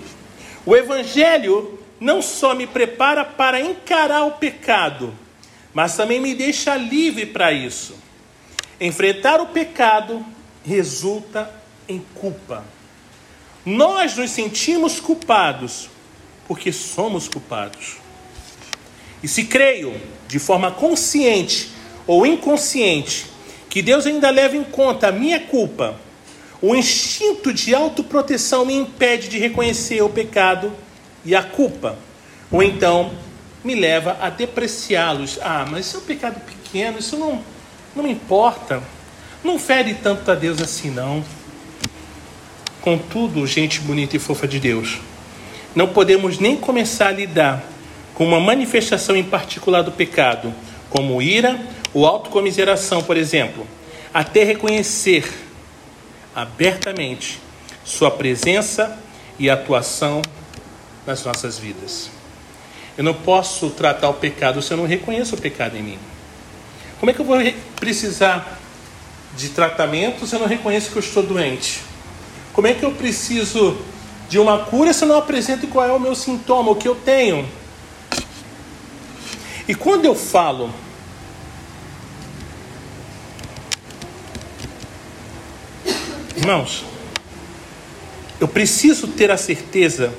o 0.65 0.75
Evangelho 0.75 1.79
não 1.99 2.21
só 2.21 2.53
me 2.53 2.65
prepara 2.65 3.23
para 3.23 3.61
encarar 3.61 4.25
o 4.25 4.31
pecado, 4.31 5.13
mas 5.73 5.95
também 5.95 6.19
me 6.19 6.33
deixa 6.33 6.75
livre 6.75 7.25
para 7.25 7.51
isso. 7.51 7.95
Enfrentar 8.79 9.39
o 9.39 9.47
pecado 9.47 10.25
resulta 10.65 11.51
em 11.87 12.03
culpa. 12.15 12.63
Nós 13.65 14.17
nos 14.17 14.31
sentimos 14.31 14.99
culpados 14.99 15.89
porque 16.47 16.71
somos 16.71 17.27
culpados. 17.27 17.97
E 19.23 19.27
se 19.27 19.45
creio, 19.45 19.93
de 20.27 20.39
forma 20.39 20.71
consciente 20.71 21.69
ou 22.07 22.25
inconsciente, 22.25 23.27
que 23.69 23.81
Deus 23.81 24.05
ainda 24.05 24.29
leva 24.29 24.57
em 24.57 24.63
conta 24.63 25.07
a 25.07 25.11
minha 25.11 25.39
culpa, 25.39 25.99
o 26.61 26.75
instinto 26.75 27.51
de 27.51 27.73
autoproteção 27.73 28.65
me 28.65 28.73
impede 28.73 29.27
de 29.27 29.39
reconhecer 29.39 30.01
o 30.03 30.09
pecado 30.09 30.71
e 31.25 31.35
a 31.35 31.41
culpa, 31.41 31.97
ou 32.51 32.61
então 32.61 33.11
me 33.63 33.73
leva 33.73 34.17
a 34.21 34.29
depreciá-los. 34.29 35.39
Ah, 35.41 35.65
mas 35.69 35.87
isso 35.87 35.97
é 35.97 35.99
um 35.99 36.03
pecado 36.03 36.39
pequeno, 36.41 36.99
isso 36.99 37.17
não, 37.17 37.41
não 37.95 38.07
importa, 38.07 38.81
não 39.43 39.57
fere 39.57 39.95
tanto 39.95 40.29
a 40.29 40.35
Deus 40.35 40.61
assim, 40.61 40.91
não. 40.91 41.23
Contudo, 42.79 43.45
gente 43.47 43.79
bonita 43.79 44.15
e 44.15 44.19
fofa 44.19 44.47
de 44.47 44.59
Deus, 44.59 44.99
não 45.75 45.87
podemos 45.87 46.37
nem 46.37 46.55
começar 46.55 47.07
a 47.07 47.11
lidar 47.11 47.63
com 48.13 48.25
uma 48.25 48.39
manifestação 48.39 49.15
em 49.15 49.23
particular 49.23 49.81
do 49.81 49.91
pecado, 49.91 50.53
como 50.89 51.21
ira 51.21 51.59
ou 51.93 52.05
autocomiseração, 52.05 53.01
por 53.01 53.17
exemplo, 53.17 53.65
até 54.13 54.43
reconhecer 54.43 55.50
abertamente 56.35 57.39
Sua 57.83 58.11
presença 58.11 58.97
e 59.39 59.50
atuação 59.50 60.21
nas 61.05 61.25
nossas 61.25 61.57
vidas. 61.57 62.11
Eu 62.97 63.03
não 63.03 63.13
posso 63.13 63.71
tratar 63.71 64.09
o 64.09 64.13
pecado 64.13 64.61
se 64.61 64.71
eu 64.71 64.77
não 64.77 64.85
reconheço 64.85 65.35
o 65.35 65.41
pecado 65.41 65.75
em 65.75 65.81
mim. 65.81 66.00
Como 67.00 67.09
é 67.09 67.13
que 67.13 67.19
eu 67.19 67.25
vou 67.25 67.38
precisar 67.75 68.59
de 69.35 69.50
tratamento 69.50 70.27
se 70.27 70.35
eu 70.35 70.39
não 70.39 70.47
reconheço 70.47 70.91
que 70.91 70.97
eu 70.97 71.01
estou 71.01 71.23
doente? 71.23 71.81
Como 72.53 72.67
é 72.67 72.73
que 72.73 72.83
eu 72.83 72.91
preciso 72.91 73.77
de 74.31 74.39
uma 74.39 74.59
cura 74.59 74.93
se 74.93 75.03
eu 75.03 75.09
não 75.09 75.17
apresento 75.17 75.67
qual 75.67 75.85
é 75.85 75.91
o 75.91 76.00
meu 76.00 76.15
sintoma, 76.15 76.71
o 76.71 76.75
que 76.75 76.88
eu 76.88 76.95
tenho. 76.95 77.45
E 79.67 79.75
quando 79.75 80.05
eu 80.05 80.15
falo 80.15 80.73
Irmãos, 86.41 86.83
eu 88.39 88.48
preciso 88.48 89.07
ter 89.10 89.29
a 89.29 89.38
certeza 89.38 90.12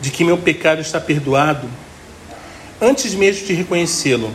de 0.00 0.12
que 0.12 0.22
meu 0.22 0.38
pecado 0.38 0.80
está 0.80 1.00
perdoado 1.00 1.68
antes 2.80 3.12
mesmo 3.12 3.48
de 3.48 3.52
reconhecê-lo. 3.52 4.32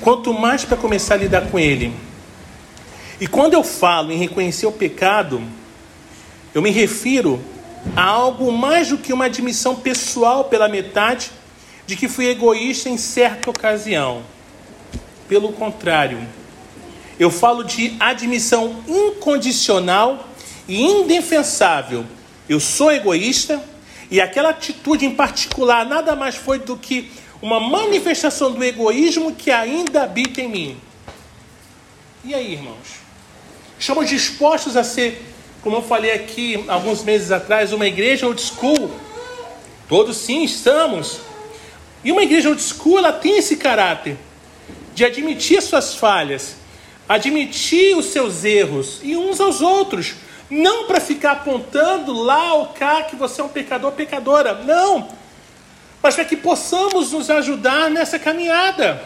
Quanto 0.00 0.32
mais 0.32 0.64
para 0.64 0.78
começar 0.78 1.12
a 1.12 1.18
lidar 1.18 1.50
com 1.50 1.58
ele. 1.58 1.94
E 3.20 3.26
quando 3.26 3.52
eu 3.52 3.62
falo 3.62 4.10
em 4.10 4.16
reconhecer 4.16 4.64
o 4.64 4.72
pecado, 4.72 5.42
eu 6.54 6.62
me 6.62 6.70
refiro 6.70 7.38
a 7.94 8.02
algo 8.02 8.50
mais 8.50 8.88
do 8.88 8.96
que 8.96 9.12
uma 9.12 9.26
admissão 9.26 9.74
pessoal 9.74 10.44
pela 10.44 10.70
metade 10.70 11.30
de 11.86 11.96
que 11.96 12.08
fui 12.08 12.30
egoísta 12.30 12.88
em 12.88 12.96
certa 12.96 13.50
ocasião. 13.50 14.22
Pelo 15.28 15.52
contrário, 15.52 16.26
eu 17.18 17.30
falo 17.30 17.62
de 17.62 17.94
admissão 18.00 18.82
incondicional 18.88 20.28
e 20.68 20.82
indefensável. 20.82 22.04
Eu 22.48 22.58
sou 22.58 22.90
egoísta 22.90 23.62
e 24.10 24.20
aquela 24.20 24.50
atitude 24.50 25.06
em 25.06 25.14
particular 25.14 25.86
nada 25.86 26.14
mais 26.14 26.34
foi 26.34 26.58
do 26.58 26.76
que 26.76 27.10
uma 27.40 27.58
manifestação 27.58 28.52
do 28.52 28.62
egoísmo 28.62 29.34
que 29.34 29.50
ainda 29.50 30.04
habita 30.04 30.40
em 30.40 30.48
mim. 30.48 30.76
E 32.24 32.34
aí, 32.34 32.52
irmãos? 32.52 33.02
Estamos 33.78 34.08
dispostos 34.08 34.76
a 34.76 34.84
ser, 34.84 35.20
como 35.60 35.76
eu 35.76 35.82
falei 35.82 36.12
aqui 36.12 36.64
alguns 36.68 37.02
meses 37.02 37.32
atrás, 37.32 37.72
uma 37.72 37.86
igreja 37.86 38.26
old 38.26 38.40
school? 38.40 38.90
Todos 39.88 40.18
sim, 40.18 40.44
estamos. 40.44 41.18
E 42.04 42.12
uma 42.12 42.22
igreja 42.22 42.48
old 42.48 42.62
school, 42.62 42.98
ela 42.98 43.12
tem 43.12 43.38
esse 43.38 43.56
caráter 43.56 44.16
de 44.94 45.04
admitir 45.04 45.60
suas 45.62 45.94
falhas, 45.94 46.56
admitir 47.08 47.96
os 47.96 48.06
seus 48.06 48.44
erros 48.44 49.00
e 49.02 49.16
uns 49.16 49.40
aos 49.40 49.60
outros, 49.60 50.14
não 50.48 50.86
para 50.86 51.00
ficar 51.00 51.32
apontando 51.32 52.12
lá 52.12 52.54
ou 52.54 52.66
cá 52.68 53.02
que 53.02 53.16
você 53.16 53.40
é 53.40 53.44
um 53.44 53.48
pecador, 53.48 53.92
pecadora, 53.92 54.54
não, 54.54 55.08
mas 56.02 56.14
para 56.14 56.24
que 56.24 56.36
possamos 56.36 57.12
nos 57.12 57.30
ajudar 57.30 57.90
nessa 57.90 58.18
caminhada, 58.18 59.02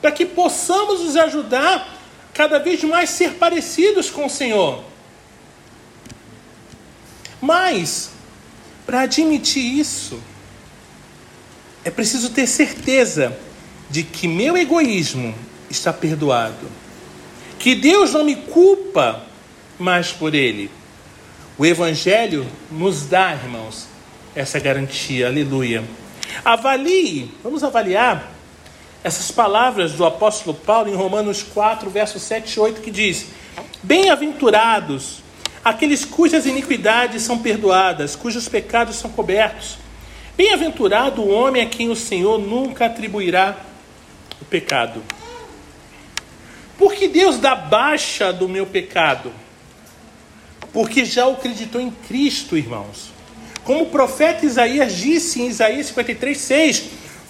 para 0.00 0.12
que 0.12 0.24
possamos 0.24 1.00
nos 1.00 1.16
ajudar 1.16 1.96
cada 2.32 2.58
vez 2.58 2.82
mais 2.84 3.10
ser 3.10 3.34
parecidos 3.34 4.08
com 4.10 4.26
o 4.26 4.30
Senhor. 4.30 4.84
Mas, 7.40 8.10
para 8.86 9.02
admitir 9.02 9.78
isso, 9.78 10.22
é 11.84 11.90
preciso 11.90 12.30
ter 12.30 12.46
certeza 12.46 13.36
de 13.88 14.02
que 14.02 14.28
meu 14.28 14.56
egoísmo 14.56 15.34
está 15.70 15.92
perdoado 15.92 16.68
que 17.60 17.74
Deus 17.74 18.14
não 18.14 18.24
me 18.24 18.34
culpa 18.34 19.22
mais 19.78 20.10
por 20.10 20.34
ele. 20.34 20.70
O 21.58 21.66
Evangelho 21.66 22.46
nos 22.70 23.02
dá, 23.02 23.34
irmãos, 23.34 23.86
essa 24.34 24.58
garantia, 24.58 25.26
aleluia. 25.26 25.84
Avalie, 26.42 27.30
vamos 27.44 27.62
avaliar 27.62 28.32
essas 29.04 29.30
palavras 29.30 29.92
do 29.92 30.06
apóstolo 30.06 30.56
Paulo 30.56 30.90
em 30.90 30.96
Romanos 30.96 31.42
4, 31.42 31.90
versos 31.90 32.22
7 32.22 32.50
e 32.50 32.60
8, 32.60 32.80
que 32.80 32.90
diz: 32.90 33.26
Bem-aventurados 33.82 35.22
aqueles 35.62 36.02
cujas 36.02 36.46
iniquidades 36.46 37.22
são 37.22 37.38
perdoadas, 37.38 38.16
cujos 38.16 38.48
pecados 38.48 38.96
são 38.96 39.10
cobertos. 39.10 39.76
Bem-aventurado 40.34 41.20
o 41.20 41.28
homem 41.28 41.62
a 41.62 41.66
quem 41.66 41.90
o 41.90 41.96
Senhor 41.96 42.38
nunca 42.38 42.86
atribuirá 42.86 43.54
o 44.40 44.46
pecado. 44.46 45.02
Por 46.80 46.94
que 46.94 47.08
Deus 47.08 47.36
dá 47.36 47.54
baixa 47.54 48.32
do 48.32 48.48
meu 48.48 48.64
pecado? 48.64 49.30
Porque 50.72 51.04
já 51.04 51.28
acreditou 51.28 51.78
em 51.78 51.90
Cristo, 51.90 52.56
irmãos. 52.56 53.12
Como 53.64 53.82
o 53.82 53.90
profeta 53.90 54.46
Isaías 54.46 54.96
disse 54.96 55.42
em 55.42 55.48
Isaías 55.48 55.88
53, 55.88 56.38
6: 56.38 56.84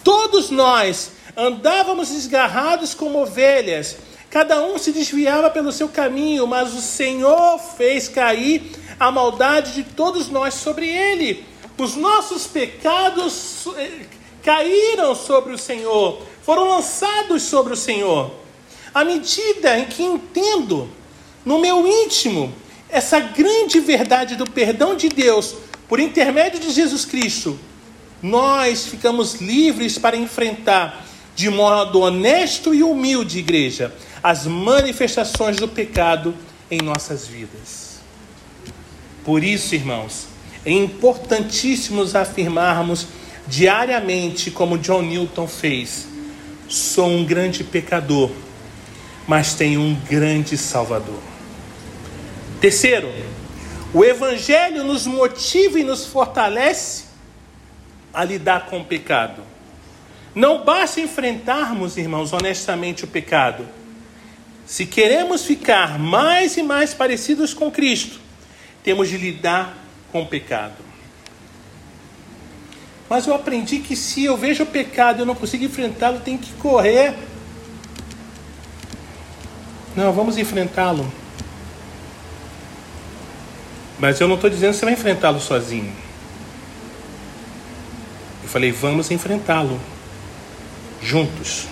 Todos 0.05 0.51
nós 0.51 1.11
andávamos 1.37 2.11
desgarrados 2.11 2.95
como 2.95 3.21
ovelhas, 3.21 3.97
cada 4.31 4.65
um 4.65 4.79
se 4.79 4.93
desviava 4.93 5.51
pelo 5.51 5.73
seu 5.73 5.89
caminho, 5.89 6.47
mas 6.47 6.73
o 6.73 6.81
Senhor 6.81 7.59
fez 7.59 8.09
cair 8.09 8.71
a 9.01 9.11
maldade 9.11 9.75
de 9.75 9.83
todos 9.83 10.29
nós 10.29 10.55
sobre 10.55 10.89
ele. 10.89 11.45
Os 11.77 11.97
nossos 11.97 12.47
pecados 12.47 13.67
eh, 13.77 14.07
caíram 14.45 15.13
sobre 15.13 15.53
o 15.53 15.59
Senhor, 15.59 16.23
foram 16.41 16.69
lançados 16.69 17.43
sobre 17.43 17.73
o 17.73 17.77
Senhor. 17.77 18.40
À 18.95 19.05
medida 19.05 19.79
em 19.79 19.85
que 19.85 20.03
entendo 20.03 20.89
no 21.45 21.61
meu 21.61 21.87
íntimo 21.87 22.53
essa 22.89 23.21
grande 23.21 23.79
verdade 23.79 24.35
do 24.35 24.45
perdão 24.45 24.97
de 24.97 25.09
Deus 25.09 25.55
por 25.89 26.01
intermédio 26.01 26.59
de 26.59 26.71
Jesus 26.73 27.05
Cristo, 27.05 27.59
nós 28.23 28.87
ficamos 28.87 29.35
livres 29.35 29.97
para 29.97 30.17
enfrentar 30.17 31.07
de 31.37 31.49
modo 31.49 32.01
honesto 32.01 32.75
e 32.75 32.83
humilde, 32.83 33.39
igreja, 33.39 33.95
as 34.23 34.47
manifestações 34.47 35.57
do 35.57 35.69
pecado 35.69 36.35
em 36.71 36.83
nossas 36.83 37.27
vidas. 37.27 38.01
Por 39.25 39.43
isso, 39.45 39.75
irmãos, 39.75 40.27
é 40.65 40.73
importantíssimo 40.73 42.05
afirmarmos 42.15 43.07
diariamente, 43.47 44.51
como 44.51 44.79
John 44.79 45.03
Newton 45.03 45.47
fez: 45.47 46.07
sou 46.69 47.09
um 47.09 47.25
grande 47.25 47.65
pecador 47.65 48.31
mas 49.31 49.55
tem 49.55 49.79
um 49.79 49.95
grande 49.95 50.59
Salvador. 50.59 51.21
Terceiro, 52.61 53.09
o 53.95 54.05
Evangelho 54.05 54.83
nos 54.83 55.07
motiva 55.07 55.79
e 55.79 55.85
nos 55.85 56.05
fortalece 56.05 57.05
a 58.13 58.25
lidar 58.25 58.67
com 58.67 58.81
o 58.81 58.85
pecado. 58.85 59.43
Não 60.35 60.65
basta 60.65 61.01
enfrentarmos, 61.01 61.97
irmãos, 61.97 62.33
honestamente 62.33 63.05
o 63.05 63.07
pecado. 63.07 63.69
Se 64.67 64.85
queremos 64.85 65.45
ficar 65.45 65.97
mais 65.97 66.57
e 66.57 66.65
mais 66.65 66.93
parecidos 66.93 67.55
com 67.55 67.71
Cristo, 67.71 68.19
temos 68.83 69.09
de 69.09 69.17
lidar 69.17 69.79
com 70.11 70.23
o 70.23 70.27
pecado. 70.27 70.75
Mas 73.09 73.29
eu 73.29 73.35
aprendi 73.35 73.79
que 73.79 73.95
se 73.95 74.25
eu 74.25 74.37
vejo 74.37 74.65
o 74.65 74.67
pecado 74.67 75.19
e 75.19 75.23
eu 75.23 75.27
não 75.27 75.37
consigo 75.37 75.65
enfrentá-lo, 75.65 76.19
tem 76.19 76.37
que 76.37 76.53
correr 76.55 77.15
não, 79.97 80.13
vamos 80.13 80.39
enfrentá-lo. 80.39 81.11
Mas 83.99 84.21
eu 84.21 84.27
não 84.29 84.37
estou 84.37 84.49
dizendo 84.49 84.73
que 84.73 84.79
você 84.79 84.85
vai 84.85 84.95
enfrentá-lo 84.95 85.41
sozinho. 85.41 85.93
Eu 88.43 88.49
falei, 88.49 88.73
vamos 88.73 89.11
enfrentá-lo 89.11 89.81
juntos. 91.03 91.67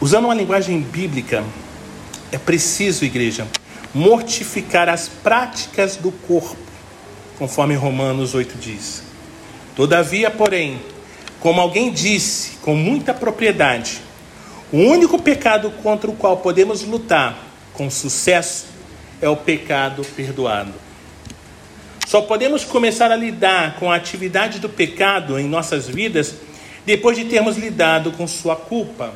Usando 0.00 0.26
uma 0.26 0.34
linguagem 0.34 0.80
bíblica, 0.80 1.44
é 2.30 2.38
preciso, 2.38 3.04
igreja, 3.04 3.46
mortificar 3.94 4.88
as 4.88 5.08
práticas 5.08 5.96
do 5.96 6.10
corpo, 6.10 6.56
conforme 7.38 7.74
Romanos 7.74 8.34
8 8.34 8.58
diz. 8.58 9.02
Todavia, 9.76 10.30
porém, 10.30 10.80
como 11.44 11.60
alguém 11.60 11.92
disse 11.92 12.56
com 12.62 12.74
muita 12.74 13.12
propriedade, 13.12 14.00
o 14.72 14.78
único 14.78 15.20
pecado 15.20 15.70
contra 15.82 16.10
o 16.10 16.16
qual 16.16 16.38
podemos 16.38 16.82
lutar 16.84 17.38
com 17.74 17.90
sucesso 17.90 18.64
é 19.20 19.28
o 19.28 19.36
pecado 19.36 20.02
perdoado. 20.16 20.72
Só 22.06 22.22
podemos 22.22 22.64
começar 22.64 23.10
a 23.12 23.16
lidar 23.16 23.76
com 23.78 23.92
a 23.92 23.96
atividade 23.96 24.58
do 24.58 24.70
pecado 24.70 25.38
em 25.38 25.46
nossas 25.46 25.86
vidas 25.86 26.34
depois 26.86 27.14
de 27.14 27.26
termos 27.26 27.58
lidado 27.58 28.12
com 28.12 28.26
sua 28.26 28.56
culpa. 28.56 29.12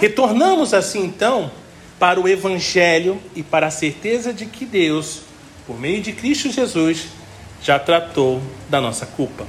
Retornamos 0.00 0.72
assim 0.72 1.04
então 1.04 1.50
para 1.98 2.18
o 2.18 2.26
Evangelho 2.26 3.20
e 3.34 3.42
para 3.42 3.66
a 3.66 3.70
certeza 3.70 4.32
de 4.32 4.46
que 4.46 4.64
Deus, 4.64 5.20
por 5.66 5.78
meio 5.78 6.00
de 6.00 6.14
Cristo 6.14 6.50
Jesus, 6.50 7.08
já 7.62 7.78
tratou 7.78 8.40
da 8.70 8.80
nossa 8.80 9.04
culpa. 9.04 9.46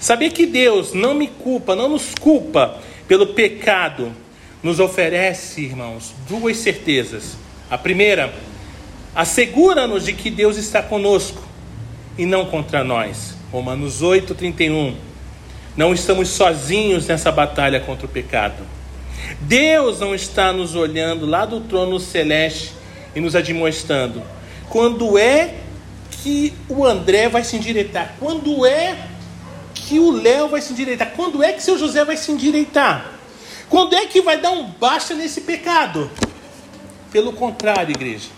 Saber 0.00 0.30
que 0.30 0.46
Deus 0.46 0.94
não 0.94 1.12
me 1.12 1.26
culpa, 1.26 1.76
não 1.76 1.90
nos 1.90 2.14
culpa 2.18 2.78
pelo 3.06 3.28
pecado, 3.28 4.10
nos 4.62 4.80
oferece, 4.80 5.60
irmãos, 5.60 6.14
duas 6.26 6.56
certezas. 6.56 7.36
A 7.70 7.76
primeira, 7.76 8.32
assegura-nos 9.14 10.06
de 10.06 10.14
que 10.14 10.30
Deus 10.30 10.56
está 10.56 10.82
conosco 10.82 11.42
e 12.16 12.24
não 12.24 12.46
contra 12.46 12.82
nós. 12.82 13.34
Romanos 13.52 14.00
8, 14.00 14.34
31. 14.34 14.96
Não 15.76 15.92
estamos 15.92 16.30
sozinhos 16.30 17.06
nessa 17.06 17.30
batalha 17.30 17.78
contra 17.78 18.06
o 18.06 18.08
pecado. 18.08 18.62
Deus 19.42 20.00
não 20.00 20.14
está 20.14 20.50
nos 20.50 20.74
olhando 20.74 21.26
lá 21.26 21.44
do 21.44 21.60
trono 21.60 22.00
celeste 22.00 22.72
e 23.14 23.20
nos 23.20 23.36
admoestando. 23.36 24.22
Quando 24.70 25.18
é 25.18 25.54
que 26.10 26.54
o 26.68 26.86
André 26.86 27.28
vai 27.28 27.44
se 27.44 27.56
endireitar? 27.56 28.14
Quando 28.18 28.64
é 28.64 29.09
que 29.90 29.98
o 29.98 30.12
Léo 30.12 30.46
vai 30.46 30.60
se 30.60 30.72
endireitar? 30.72 31.10
Quando 31.16 31.42
é 31.42 31.52
que 31.52 31.60
seu 31.60 31.76
José 31.76 32.04
vai 32.04 32.16
se 32.16 32.30
endireitar? 32.30 33.10
Quando 33.68 33.96
é 33.96 34.06
que 34.06 34.22
vai 34.22 34.40
dar 34.40 34.52
um 34.52 34.64
basta 34.64 35.14
nesse 35.14 35.40
pecado? 35.40 36.08
Pelo 37.10 37.32
contrário, 37.32 37.90
igreja, 37.90 38.28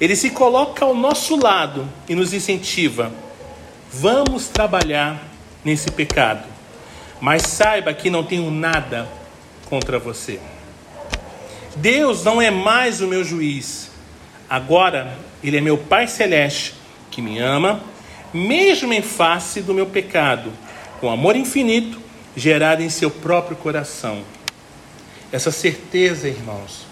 ele 0.00 0.14
se 0.14 0.30
coloca 0.30 0.84
ao 0.84 0.94
nosso 0.94 1.34
lado 1.34 1.88
e 2.08 2.14
nos 2.14 2.32
incentiva. 2.32 3.10
Vamos 3.92 4.46
trabalhar 4.46 5.20
nesse 5.64 5.90
pecado. 5.90 6.44
Mas 7.20 7.42
saiba 7.42 7.92
que 7.92 8.08
não 8.08 8.22
tenho 8.22 8.48
nada 8.48 9.08
contra 9.68 9.98
você. 9.98 10.38
Deus 11.74 12.22
não 12.22 12.40
é 12.40 12.52
mais 12.52 13.00
o 13.00 13.08
meu 13.08 13.24
juiz. 13.24 13.90
Agora, 14.48 15.18
Ele 15.42 15.56
é 15.56 15.60
meu 15.60 15.76
Pai 15.76 16.06
Celeste, 16.06 16.74
que 17.10 17.20
me 17.20 17.40
ama, 17.40 17.80
mesmo 18.32 18.92
em 18.92 19.02
face 19.02 19.62
do 19.62 19.74
meu 19.74 19.86
pecado, 19.86 20.52
com 21.02 21.10
amor 21.10 21.34
infinito 21.34 22.00
gerado 22.36 22.80
em 22.80 22.88
seu 22.88 23.10
próprio 23.10 23.56
coração. 23.56 24.22
Essa 25.32 25.50
certeza, 25.50 26.28
irmãos, 26.28 26.86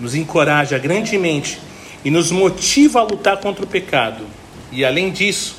nos 0.00 0.16
encoraja 0.16 0.76
grandemente 0.76 1.60
e 2.04 2.10
nos 2.10 2.32
motiva 2.32 2.98
a 2.98 3.04
lutar 3.04 3.36
contra 3.36 3.64
o 3.64 3.68
pecado. 3.68 4.26
E 4.72 4.84
além 4.84 5.12
disso, 5.12 5.54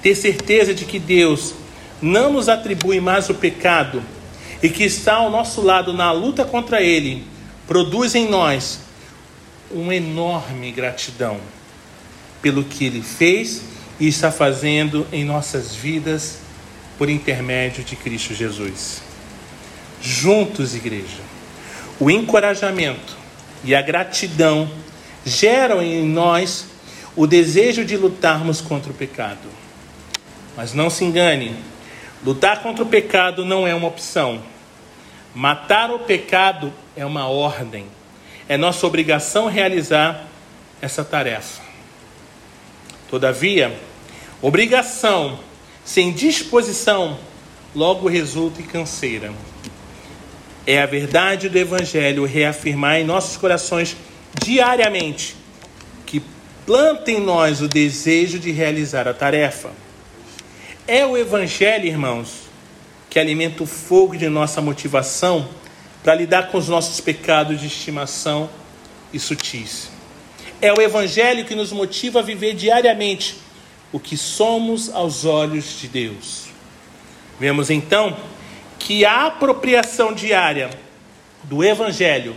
ter 0.00 0.14
certeza 0.14 0.72
de 0.72 0.84
que 0.84 1.00
Deus 1.00 1.54
não 2.00 2.32
nos 2.32 2.48
atribui 2.48 3.00
mais 3.00 3.28
o 3.28 3.34
pecado 3.34 4.00
e 4.62 4.68
que 4.68 4.84
está 4.84 5.14
ao 5.14 5.28
nosso 5.28 5.60
lado 5.60 5.92
na 5.92 6.12
luta 6.12 6.44
contra 6.44 6.80
ele, 6.80 7.24
produz 7.66 8.14
em 8.14 8.28
nós 8.28 8.78
uma 9.72 9.92
enorme 9.92 10.70
gratidão 10.70 11.40
pelo 12.40 12.62
que 12.62 12.84
ele 12.84 13.02
fez 13.02 13.62
e 13.98 14.06
está 14.06 14.30
fazendo 14.30 15.04
em 15.12 15.24
nossas 15.24 15.74
vidas 15.74 16.42
por 16.98 17.08
intermédio 17.08 17.84
de 17.84 17.96
Cristo 17.96 18.34
Jesus. 18.34 19.02
Juntos, 20.00 20.74
igreja, 20.74 21.20
o 21.98 22.10
encorajamento 22.10 23.16
e 23.64 23.74
a 23.74 23.82
gratidão 23.82 24.70
geram 25.24 25.80
em 25.80 26.04
nós 26.04 26.66
o 27.14 27.26
desejo 27.26 27.84
de 27.84 27.96
lutarmos 27.96 28.60
contra 28.60 28.90
o 28.90 28.94
pecado. 28.94 29.48
Mas 30.56 30.74
não 30.74 30.90
se 30.90 31.04
engane, 31.04 31.56
lutar 32.24 32.62
contra 32.62 32.82
o 32.82 32.88
pecado 32.88 33.44
não 33.44 33.66
é 33.66 33.74
uma 33.74 33.88
opção. 33.88 34.42
Matar 35.34 35.90
o 35.90 36.00
pecado 36.00 36.72
é 36.96 37.06
uma 37.06 37.26
ordem. 37.26 37.86
É 38.48 38.56
nossa 38.56 38.86
obrigação 38.86 39.46
realizar 39.46 40.26
essa 40.80 41.04
tarefa. 41.04 41.62
Todavia, 43.08 43.74
obrigação 44.40 45.38
sem 45.84 46.12
disposição 46.12 47.18
logo 47.74 48.08
resulta 48.08 48.60
em 48.60 48.64
canseira. 48.64 49.32
É 50.66 50.80
a 50.80 50.86
verdade 50.86 51.48
do 51.48 51.58
Evangelho 51.58 52.24
reafirmar 52.24 53.00
em 53.00 53.04
nossos 53.04 53.36
corações 53.36 53.96
diariamente 54.42 55.36
que 56.06 56.22
planta 56.64 57.10
em 57.10 57.20
nós 57.20 57.60
o 57.60 57.68
desejo 57.68 58.38
de 58.38 58.52
realizar 58.52 59.08
a 59.08 59.14
tarefa. 59.14 59.70
É 60.86 61.04
o 61.04 61.16
Evangelho, 61.16 61.86
irmãos, 61.86 62.42
que 63.10 63.18
alimenta 63.18 63.62
o 63.62 63.66
fogo 63.66 64.16
de 64.16 64.28
nossa 64.28 64.60
motivação 64.60 65.48
para 66.02 66.14
lidar 66.14 66.48
com 66.48 66.58
os 66.58 66.68
nossos 66.68 67.00
pecados 67.00 67.60
de 67.60 67.66
estimação 67.66 68.48
e 69.12 69.18
sutis. 69.18 69.88
É 70.60 70.72
o 70.72 70.80
Evangelho 70.80 71.44
que 71.44 71.54
nos 71.54 71.72
motiva 71.72 72.20
a 72.20 72.22
viver 72.22 72.54
diariamente 72.54 73.41
o 73.92 74.00
que 74.00 74.16
somos 74.16 74.90
aos 74.92 75.24
olhos 75.24 75.78
de 75.78 75.86
Deus. 75.86 76.46
Vemos 77.38 77.70
então 77.70 78.16
que 78.78 79.04
a 79.04 79.26
apropriação 79.26 80.12
diária 80.12 80.70
do 81.44 81.62
Evangelho, 81.62 82.34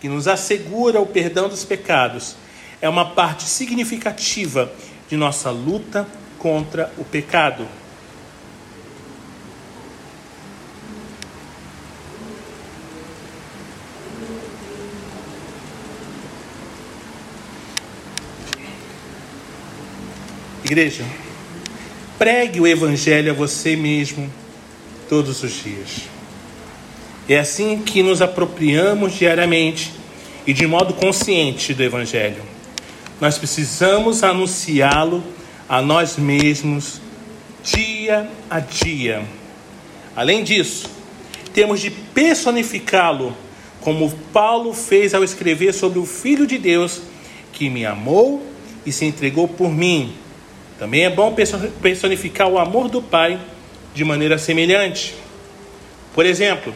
que 0.00 0.08
nos 0.08 0.26
assegura 0.26 1.00
o 1.00 1.06
perdão 1.06 1.48
dos 1.48 1.64
pecados, 1.64 2.36
é 2.80 2.88
uma 2.88 3.10
parte 3.10 3.44
significativa 3.44 4.72
de 5.08 5.16
nossa 5.16 5.50
luta 5.50 6.06
contra 6.38 6.92
o 6.98 7.04
pecado. 7.04 7.66
Igreja, 20.64 21.04
pregue 22.18 22.58
o 22.58 22.66
Evangelho 22.66 23.30
a 23.30 23.34
você 23.34 23.76
mesmo 23.76 24.32
todos 25.10 25.42
os 25.42 25.62
dias. 25.62 26.08
É 27.28 27.38
assim 27.38 27.82
que 27.82 28.02
nos 28.02 28.22
apropriamos 28.22 29.12
diariamente 29.12 29.92
e 30.46 30.54
de 30.54 30.66
modo 30.66 30.94
consciente 30.94 31.74
do 31.74 31.82
Evangelho. 31.82 32.42
Nós 33.20 33.36
precisamos 33.36 34.24
anunciá-lo 34.24 35.22
a 35.68 35.82
nós 35.82 36.16
mesmos 36.16 36.98
dia 37.62 38.26
a 38.48 38.58
dia. 38.58 39.22
Além 40.16 40.42
disso, 40.42 40.88
temos 41.52 41.78
de 41.78 41.90
personificá-lo, 41.90 43.36
como 43.82 44.10
Paulo 44.32 44.72
fez 44.72 45.12
ao 45.12 45.22
escrever 45.22 45.74
sobre 45.74 45.98
o 45.98 46.06
Filho 46.06 46.46
de 46.46 46.56
Deus 46.56 47.02
que 47.52 47.68
me 47.68 47.84
amou 47.84 48.42
e 48.86 48.90
se 48.90 49.04
entregou 49.04 49.46
por 49.46 49.70
mim 49.70 50.23
também 50.78 51.04
é 51.04 51.10
bom 51.10 51.34
personificar 51.80 52.48
o 52.48 52.58
amor 52.58 52.88
do 52.88 53.00
Pai 53.00 53.40
de 53.94 54.04
maneira 54.04 54.38
semelhante. 54.38 55.14
Por 56.14 56.26
exemplo, 56.26 56.74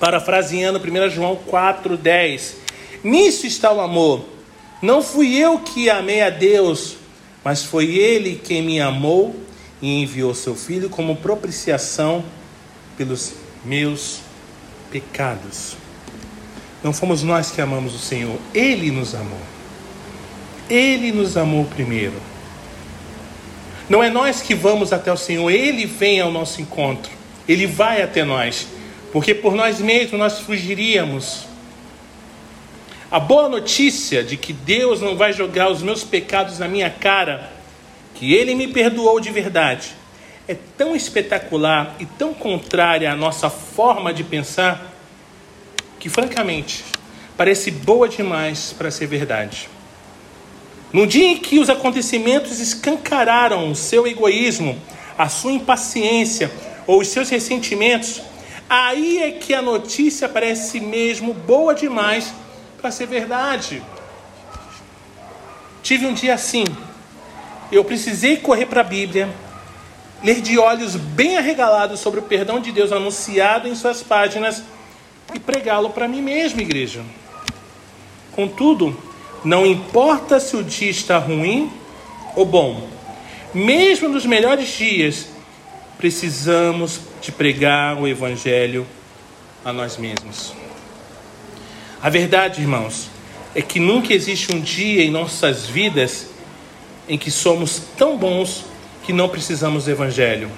parafraseando 0.00 0.80
1 0.80 1.10
João 1.10 1.36
4,10: 1.36 2.54
Nisso 3.02 3.46
está 3.46 3.72
o 3.72 3.80
amor. 3.80 4.24
Não 4.82 5.02
fui 5.02 5.36
eu 5.36 5.60
que 5.60 5.88
amei 5.88 6.20
a 6.20 6.30
Deus, 6.30 6.96
mas 7.42 7.64
foi 7.64 7.96
Ele 7.96 8.40
quem 8.42 8.62
me 8.62 8.80
amou 8.80 9.34
e 9.80 10.02
enviou 10.02 10.34
seu 10.34 10.54
Filho 10.54 10.90
como 10.90 11.16
propiciação 11.16 12.24
pelos 12.96 13.34
meus 13.64 14.20
pecados. 14.90 15.76
Não 16.82 16.92
fomos 16.92 17.22
nós 17.22 17.50
que 17.50 17.60
amamos 17.60 17.94
o 17.94 17.98
Senhor, 17.98 18.38
Ele 18.52 18.90
nos 18.90 19.14
amou. 19.14 19.40
Ele 20.68 21.12
nos 21.12 21.36
amou 21.36 21.64
primeiro. 21.64 22.33
Não 23.88 24.02
é 24.02 24.08
nós 24.08 24.40
que 24.40 24.54
vamos 24.54 24.92
até 24.92 25.12
o 25.12 25.16
Senhor, 25.16 25.50
Ele 25.50 25.84
vem 25.84 26.20
ao 26.20 26.32
nosso 26.32 26.60
encontro, 26.60 27.12
Ele 27.46 27.66
vai 27.66 28.02
até 28.02 28.24
nós, 28.24 28.66
porque 29.12 29.34
por 29.34 29.54
nós 29.54 29.80
mesmos 29.80 30.18
nós 30.18 30.38
fugiríamos. 30.40 31.46
A 33.10 33.20
boa 33.20 33.48
notícia 33.48 34.24
de 34.24 34.36
que 34.36 34.52
Deus 34.52 35.00
não 35.00 35.16
vai 35.16 35.32
jogar 35.32 35.70
os 35.70 35.82
meus 35.82 36.02
pecados 36.02 36.58
na 36.58 36.66
minha 36.66 36.88
cara, 36.88 37.52
que 38.14 38.32
Ele 38.32 38.54
me 38.54 38.68
perdoou 38.68 39.20
de 39.20 39.30
verdade, 39.30 39.90
é 40.48 40.56
tão 40.76 40.96
espetacular 40.96 41.94
e 42.00 42.06
tão 42.06 42.32
contrária 42.32 43.12
à 43.12 43.16
nossa 43.16 43.50
forma 43.50 44.12
de 44.12 44.24
pensar, 44.24 44.92
que 46.00 46.08
francamente 46.08 46.84
parece 47.36 47.70
boa 47.70 48.08
demais 48.08 48.74
para 48.76 48.90
ser 48.90 49.06
verdade. 49.06 49.68
No 50.94 51.08
dia 51.08 51.26
em 51.26 51.36
que 51.38 51.58
os 51.58 51.68
acontecimentos 51.68 52.60
escancararam 52.60 53.68
o 53.68 53.74
seu 53.74 54.06
egoísmo, 54.06 54.80
a 55.18 55.28
sua 55.28 55.50
impaciência 55.50 56.48
ou 56.86 57.00
os 57.00 57.08
seus 57.08 57.28
ressentimentos, 57.28 58.22
aí 58.70 59.18
é 59.20 59.32
que 59.32 59.52
a 59.52 59.60
notícia 59.60 60.28
parece 60.28 60.78
mesmo 60.78 61.34
boa 61.34 61.74
demais 61.74 62.32
para 62.80 62.92
ser 62.92 63.06
verdade. 63.08 63.82
Tive 65.82 66.06
um 66.06 66.14
dia 66.14 66.34
assim. 66.34 66.62
Eu 67.72 67.84
precisei 67.84 68.36
correr 68.36 68.66
para 68.66 68.82
a 68.82 68.84
Bíblia, 68.84 69.28
ler 70.22 70.40
de 70.40 70.60
olhos 70.60 70.94
bem 70.94 71.36
arregalados 71.36 71.98
sobre 71.98 72.20
o 72.20 72.22
perdão 72.22 72.60
de 72.60 72.70
Deus 72.70 72.92
anunciado 72.92 73.66
em 73.66 73.74
suas 73.74 74.00
páginas 74.00 74.62
e 75.34 75.40
pregá-lo 75.40 75.90
para 75.90 76.06
mim 76.06 76.22
mesmo, 76.22 76.60
igreja. 76.60 77.02
Contudo, 78.30 78.96
não 79.44 79.66
importa 79.66 80.40
se 80.40 80.56
o 80.56 80.64
dia 80.64 80.90
está 80.90 81.18
ruim 81.18 81.70
ou 82.34 82.46
bom, 82.46 82.88
mesmo 83.52 84.08
nos 84.08 84.24
melhores 84.24 84.68
dias, 84.68 85.28
precisamos 85.98 87.00
de 87.20 87.30
pregar 87.30 88.00
o 88.00 88.08
Evangelho 88.08 88.86
a 89.64 89.72
nós 89.72 89.96
mesmos. 89.96 90.52
A 92.02 92.10
verdade, 92.10 92.60
irmãos, 92.60 93.08
é 93.54 93.62
que 93.62 93.78
nunca 93.78 94.12
existe 94.12 94.54
um 94.54 94.60
dia 94.60 95.02
em 95.02 95.10
nossas 95.10 95.66
vidas 95.66 96.30
em 97.08 97.16
que 97.16 97.30
somos 97.30 97.80
tão 97.96 98.16
bons 98.16 98.64
que 99.04 99.12
não 99.12 99.28
precisamos 99.28 99.84
do 99.84 99.90
Evangelho. 99.90 100.50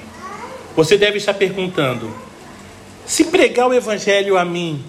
Você 0.75 0.97
deve 0.97 1.19
estar 1.19 1.35
perguntando: 1.35 2.13
se 3.05 3.25
pregar 3.25 3.69
o 3.69 3.75
Evangelho 3.75 4.39
a 4.39 4.45
mim 4.45 4.85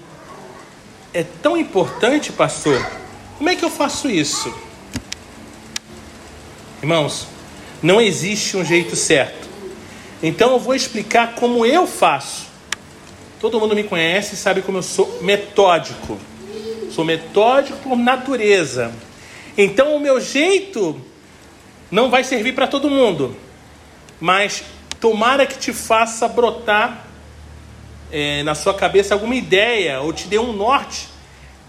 é 1.14 1.24
tão 1.24 1.58
importante, 1.58 2.32
pastor. 2.32 2.84
Como 3.38 3.50
é 3.50 3.56
que 3.56 3.64
eu 3.64 3.70
faço 3.70 4.10
isso? 4.10 4.52
Irmãos, 6.82 7.28
não 7.84 8.02
existe 8.02 8.58
um 8.58 8.66
jeito 8.66 8.96
certo. 8.96 9.48
Então 10.24 10.54
eu 10.54 10.60
vou 10.60 10.74
explicar 10.74 11.36
como 11.36 11.64
eu 11.64 11.86
faço. 11.86 12.48
Todo 13.40 13.60
mundo 13.60 13.76
me 13.76 13.84
conhece 13.84 14.34
e 14.34 14.38
sabe 14.38 14.64
como 14.64 14.80
eu 14.80 14.84
sou 14.84 15.20
metódico. 15.22 16.18
Sou 16.90 17.06
metódico 17.06 17.78
por 17.78 17.96
natureza. 17.96 18.92
Então 19.56 19.96
o 19.96 20.00
meu 20.00 20.20
jeito 20.20 21.00
não 21.92 22.10
vai 22.10 22.24
servir 22.24 22.54
para 22.54 22.66
todo 22.66 22.90
mundo, 22.90 23.38
mas 24.20 24.64
tomara 25.00 25.46
que 25.46 25.60
te 25.60 25.72
faça 25.72 26.28
brotar 26.28 27.06
é, 28.12 28.42
na 28.42 28.56
sua 28.56 28.74
cabeça 28.74 29.14
alguma 29.14 29.36
ideia 29.36 30.02
ou 30.02 30.12
te 30.12 30.28
dê 30.28 30.40
um 30.40 30.54
norte 30.54 31.17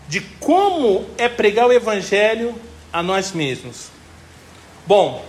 de 0.08 0.20
como 0.40 1.06
é 1.18 1.28
pregar 1.28 1.68
o 1.68 1.72
Evangelho 1.72 2.54
a 2.92 3.02
nós 3.02 3.32
mesmos. 3.32 3.88
Bom, 4.86 5.24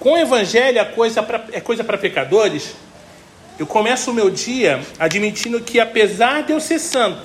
com 0.00 0.12
o 0.12 0.18
Evangelho 0.18 0.80
a 0.80 0.84
coisa 0.84 1.24
é 1.52 1.60
coisa 1.60 1.84
para 1.84 1.96
pecadores. 1.96 2.74
Eu 3.58 3.66
começo 3.66 4.10
o 4.10 4.14
meu 4.14 4.30
dia 4.30 4.82
admitindo 4.98 5.60
que, 5.60 5.80
apesar 5.80 6.42
de 6.42 6.52
eu 6.52 6.60
ser 6.60 6.78
santo, 6.78 7.22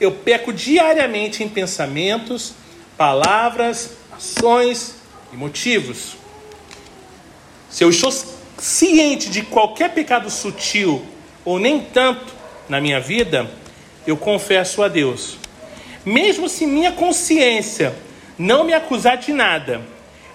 eu 0.00 0.12
peco 0.12 0.52
diariamente 0.52 1.42
em 1.42 1.48
pensamentos, 1.48 2.52
palavras, 2.96 3.92
ações 4.12 4.96
e 5.32 5.36
motivos. 5.36 6.16
Se 7.70 7.84
eu 7.84 7.90
estou 7.90 8.12
ciente 8.58 9.28
de 9.28 9.42
qualquer 9.42 9.92
pecado 9.92 10.30
sutil 10.30 11.04
ou 11.44 11.58
nem 11.58 11.80
tanto 11.80 12.34
na 12.68 12.80
minha 12.80 13.00
vida, 13.00 13.50
eu 14.06 14.16
confesso 14.16 14.82
a 14.82 14.88
Deus. 14.88 15.36
Mesmo 16.06 16.48
se 16.48 16.64
minha 16.64 16.92
consciência 16.92 17.92
não 18.38 18.62
me 18.62 18.72
acusar 18.72 19.16
de 19.16 19.32
nada, 19.32 19.82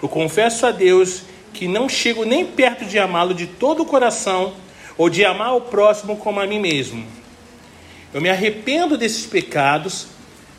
eu 0.04 0.10
confesso 0.10 0.66
a 0.66 0.72
Deus 0.72 1.22
que 1.54 1.66
não 1.66 1.88
chego 1.88 2.26
nem 2.26 2.46
perto 2.46 2.84
de 2.84 3.00
amá-lo 3.00 3.34
de 3.34 3.48
todo 3.48 3.84
o 3.84 3.86
coração 3.86 4.54
ou 4.98 5.10
de 5.10 5.24
amar 5.24 5.56
o 5.56 5.62
próximo 5.62 6.18
como 6.18 6.42
a 6.42 6.46
mim 6.46 6.60
mesmo. 6.60 7.06
Eu 8.14 8.20
me 8.20 8.30
arrependo 8.30 8.98
desses 8.98 9.26
pecados 9.26 10.08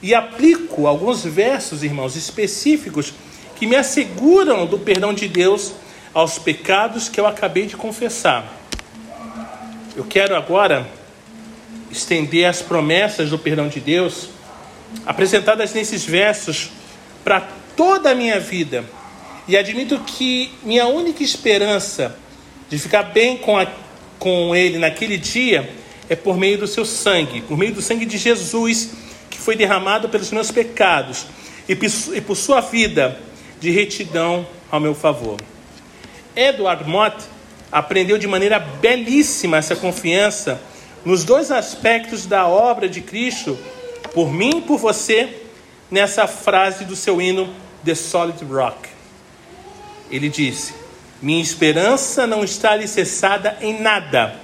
e 0.01 0.14
aplico 0.14 0.87
alguns 0.87 1.22
versos, 1.22 1.83
irmãos, 1.83 2.16
específicos 2.16 3.12
que 3.55 3.66
me 3.66 3.77
asseguram 3.77 4.64
do 4.64 4.79
perdão 4.79 5.12
de 5.12 5.29
Deus 5.29 5.75
aos 6.14 6.38
pecados 6.38 7.11
que 7.11 7.20
eu 7.20 7.27
acabei 7.27 7.66
de 7.66 7.77
confessar. 7.77 8.51
Eu 9.94 10.05
quero 10.05 10.35
agora 10.35 10.88
estender 11.90 12.46
as 12.46 12.62
promessas 12.62 13.29
do 13.29 13.38
perdão 13.38 13.68
de 13.68 13.79
Deus 13.79 14.31
apresentadas 15.07 15.72
nesses 15.72 16.05
versos 16.05 16.70
para 17.24 17.40
toda 17.76 18.11
a 18.11 18.14
minha 18.14 18.38
vida. 18.38 18.85
E 19.48 19.57
admito 19.57 19.98
que 20.00 20.52
minha 20.62 20.87
única 20.87 21.22
esperança 21.22 22.16
de 22.68 22.78
ficar 22.78 23.02
bem 23.02 23.37
com, 23.37 23.59
a, 23.59 23.66
com 24.18 24.55
Ele 24.55 24.78
naquele 24.78 25.16
dia 25.16 25.68
é 26.09 26.16
por 26.16 26.37
meio 26.37 26.59
do 26.59 26.66
seu 26.66 26.85
sangue, 26.85 27.40
por 27.42 27.57
meio 27.57 27.74
do 27.74 27.83
sangue 27.83 28.07
de 28.07 28.18
Jesus 28.18 28.90
que 29.31 29.38
foi 29.38 29.57
derramado 29.57 30.09
pelos 30.09 30.31
meus 30.31 30.50
pecados 30.50 31.26
e, 31.68 31.72
e 31.72 32.20
por 32.20 32.37
sua 32.37 32.61
vida 32.61 33.18
de 33.61 33.70
retidão 33.70 34.46
ao 34.70 34.78
meu 34.78 34.94
favor. 34.94 35.38
Edward 36.37 36.88
Mott 36.88 37.24
aprendeu 37.70 38.18
de 38.18 38.26
maneira 38.26 38.59
belíssima 38.59 39.57
essa 39.57 39.74
confiança 39.74 40.61
nos 41.05 41.24
dois 41.24 41.50
aspectos 41.50 42.26
da 42.26 42.46
obra 42.46 42.88
de 42.88 43.00
Cristo, 43.00 43.59
por 44.14 44.31
mim 44.33 44.59
e 44.59 44.61
por 44.62 44.79
você, 44.79 45.42
nessa 45.90 46.27
frase 46.27 46.85
do 46.85 46.96
seu 46.96 47.20
hino 47.20 47.53
The 47.85 47.94
Solid 47.94 48.44
Rock. 48.44 48.88
Ele 50.11 50.29
disse: 50.29 50.75
Minha 51.20 51.42
esperança 51.42 52.27
não 52.27 52.44
está 52.44 52.72
alicerçada 52.72 53.59
em 53.61 53.81
nada, 53.81 54.37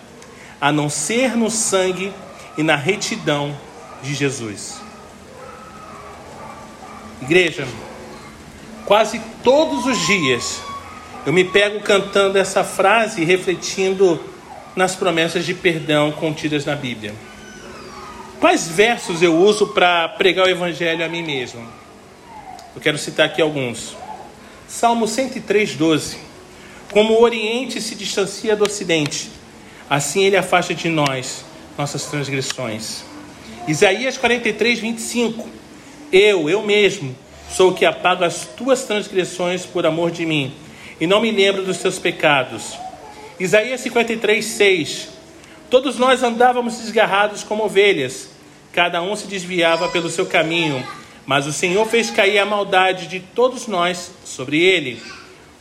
a 0.61 0.73
não 0.73 0.89
ser 0.89 1.37
no 1.37 1.51
sangue 1.51 2.13
e 2.57 2.63
na 2.63 2.77
retidão 2.77 3.57
de 4.03 4.15
Jesus. 4.15 4.81
Igreja, 7.23 7.67
quase 8.85 9.21
todos 9.43 9.87
os 9.87 10.07
dias 10.07 10.61
eu 11.27 11.33
me 11.33 11.45
pego 11.45 11.81
cantando 11.81 12.39
essa 12.39 12.65
frase 12.65 13.21
e 13.21 13.25
refletindo 13.25 14.19
nas 14.75 14.95
promessas 14.95 15.45
de 15.45 15.53
perdão 15.53 16.13
contidas 16.13 16.65
na 16.65 16.75
Bíblia. 16.75 17.13
Quais 18.41 18.69
versos 18.69 19.21
eu 19.21 19.37
uso 19.37 19.67
para 19.69 20.09
pregar 20.11 20.47
o 20.47 20.51
Evangelho 20.51 21.05
a 21.05 21.09
mim 21.09 21.25
mesmo? 21.25 21.61
Eu 22.73 22.81
quero 22.81 22.97
citar 22.97 23.27
aqui 23.27 23.43
alguns. 23.43 23.97
Salmo 24.69 25.09
103, 25.09 25.75
12. 25.75 26.19
Como 26.93 27.15
o 27.15 27.23
Oriente 27.23 27.81
se 27.81 27.97
distancia 27.97 28.55
do 28.55 28.63
Ocidente, 28.63 29.29
assim 29.91 30.23
ele 30.23 30.37
afasta 30.37 30.73
de 30.73 30.89
nós 30.89 31.45
nossas 31.77 32.05
transgressões. 32.05 33.03
Isaías 33.67 34.17
43, 34.17 34.79
25. 34.79 35.49
Eu, 36.13 36.49
eu 36.49 36.63
mesmo, 36.63 37.17
sou 37.51 37.73
o 37.73 37.75
que 37.75 37.85
apago 37.85 38.23
as 38.23 38.47
tuas 38.57 38.85
transgressões 38.85 39.67
por 39.67 39.85
amor 39.85 40.13
de 40.13 40.25
mim, 40.25 40.55
e 41.01 41.09
não 41.09 41.21
me 41.21 41.33
lembro 41.33 41.65
dos 41.65 41.79
teus 41.79 41.99
pecados. 41.99 42.79
Isaías 43.41 43.81
53, 43.81 44.45
6. 44.45 45.18
Todos 45.71 45.99
nós 45.99 46.23
andávamos 46.23 46.79
desgarrados 46.79 47.43
como 47.43 47.65
ovelhas, 47.65 48.31
cada 48.73 49.03
um 49.03 49.15
se 49.15 49.27
desviava 49.27 49.89
pelo 49.89 50.09
seu 50.09 50.25
caminho, 50.25 50.83
mas 51.27 51.47
o 51.47 51.53
Senhor 51.53 51.87
fez 51.87 52.11
cair 52.11 52.39
a 52.39 52.47
maldade 52.47 53.07
de 53.07 53.21
todos 53.21 53.67
nós 53.67 54.11
sobre 54.25 54.63
ele. 54.63 55.03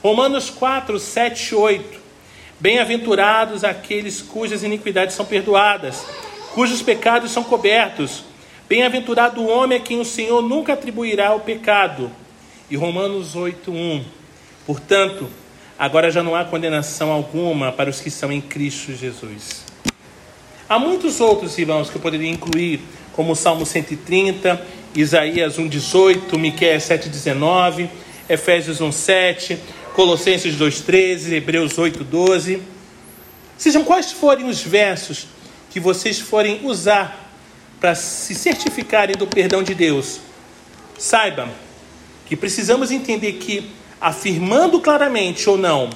Romanos 0.02 0.50
4, 0.50 0.98
7, 0.98 1.54
8. 1.54 2.00
Bem-aventurados 2.58 3.66
aqueles 3.66 4.22
cujas 4.22 4.64
iniquidades 4.64 5.14
são 5.14 5.26
perdoadas, 5.26 6.06
cujos 6.54 6.82
pecados 6.82 7.32
são 7.32 7.44
cobertos. 7.44 8.24
Bem-aventurado 8.70 9.42
o 9.42 9.50
homem 9.50 9.78
a 9.78 9.82
quem 9.82 10.00
o 10.00 10.06
Senhor 10.06 10.42
nunca 10.42 10.72
atribuirá 10.72 11.36
o 11.36 11.42
pecado. 11.42 12.10
E 12.70 12.78
Romanos 12.78 13.36
8:1. 13.36 14.06
Portanto, 14.66 15.30
agora 15.78 16.10
já 16.10 16.24
não 16.24 16.34
há 16.34 16.46
condenação 16.46 17.12
alguma 17.12 17.74
para 17.74 17.90
os 17.90 18.00
que 18.00 18.10
são 18.10 18.32
em 18.32 18.40
Cristo 18.40 18.94
Jesus. 18.94 19.67
Há 20.70 20.78
muitos 20.78 21.22
outros 21.22 21.58
irmãos 21.58 21.90
que 21.90 21.96
eu 21.96 22.02
poderia 22.02 22.30
incluir, 22.30 22.82
como 23.14 23.32
o 23.32 23.36
Salmo 23.38 23.66
130, 23.66 24.62
Isaías 24.94 25.58
1:18, 25.58 26.38
Miqueias 26.38 26.84
7:19, 26.84 27.90
Efésios 28.28 28.82
1:7, 28.82 29.58
Colossenses 29.94 30.56
2:13, 30.56 31.36
Hebreus 31.36 31.78
8:12. 31.78 32.62
Sejam 33.58 33.86
quais 33.86 34.12
forem 34.12 34.50
os 34.50 34.62
versos 34.62 35.28
que 35.70 35.80
vocês 35.80 36.20
forem 36.20 36.60
usar 36.64 37.32
para 37.80 37.96
se 37.96 38.36
certificarem 38.36 39.16
do 39.16 39.26
perdão 39.26 39.64
de 39.64 39.74
Deus, 39.74 40.20
saibam 40.98 41.48
que 42.26 42.36
precisamos 42.36 42.92
entender 42.92 43.34
que, 43.34 43.72
afirmando 44.02 44.82
claramente 44.82 45.50
ou 45.50 45.58
não, 45.58 45.90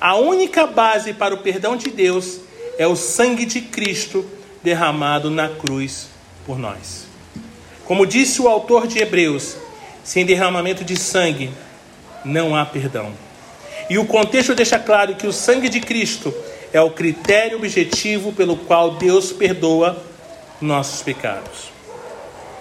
a 0.00 0.16
única 0.16 0.66
base 0.66 1.12
para 1.12 1.34
o 1.34 1.38
perdão 1.38 1.76
de 1.76 1.90
Deus 1.90 2.47
é 2.78 2.86
o 2.86 2.94
sangue 2.94 3.44
de 3.44 3.60
Cristo 3.60 4.24
derramado 4.62 5.30
na 5.30 5.48
cruz 5.48 6.08
por 6.46 6.56
nós. 6.56 7.06
Como 7.84 8.06
disse 8.06 8.40
o 8.40 8.48
autor 8.48 8.86
de 8.86 9.00
Hebreus, 9.00 9.56
sem 10.04 10.24
derramamento 10.24 10.84
de 10.84 10.96
sangue 10.96 11.50
não 12.24 12.54
há 12.54 12.64
perdão. 12.64 13.12
E 13.90 13.98
o 13.98 14.06
contexto 14.06 14.54
deixa 14.54 14.78
claro 14.78 15.16
que 15.16 15.26
o 15.26 15.32
sangue 15.32 15.68
de 15.68 15.80
Cristo 15.80 16.32
é 16.72 16.80
o 16.80 16.90
critério 16.90 17.58
objetivo 17.58 18.32
pelo 18.32 18.56
qual 18.56 18.92
Deus 18.92 19.32
perdoa 19.32 20.00
nossos 20.60 21.02
pecados. 21.02 21.72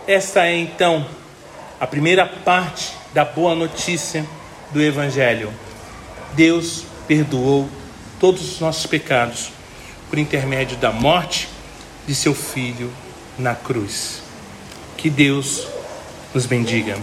Esta 0.08 0.48
é 0.48 0.58
então 0.58 1.06
a 1.80 1.86
primeira 1.86 2.26
parte 2.26 2.94
da 3.14 3.24
boa 3.26 3.54
notícia 3.54 4.26
do 4.72 4.82
Evangelho. 4.82 5.54
Deus 6.34 6.86
perdoou 7.08 7.70
todos 8.20 8.54
os 8.54 8.60
nossos 8.60 8.86
pecados 8.86 9.57
por 10.10 10.18
intermédio 10.18 10.78
da 10.78 10.92
morte 10.92 11.50
de 12.08 12.16
seu 12.16 12.34
Filho 12.34 12.92
na 13.38 13.54
cruz. 13.54 14.22
Que 14.96 15.10
Deus 15.10 15.68
nos 16.34 16.46
bendiga. 16.46 16.98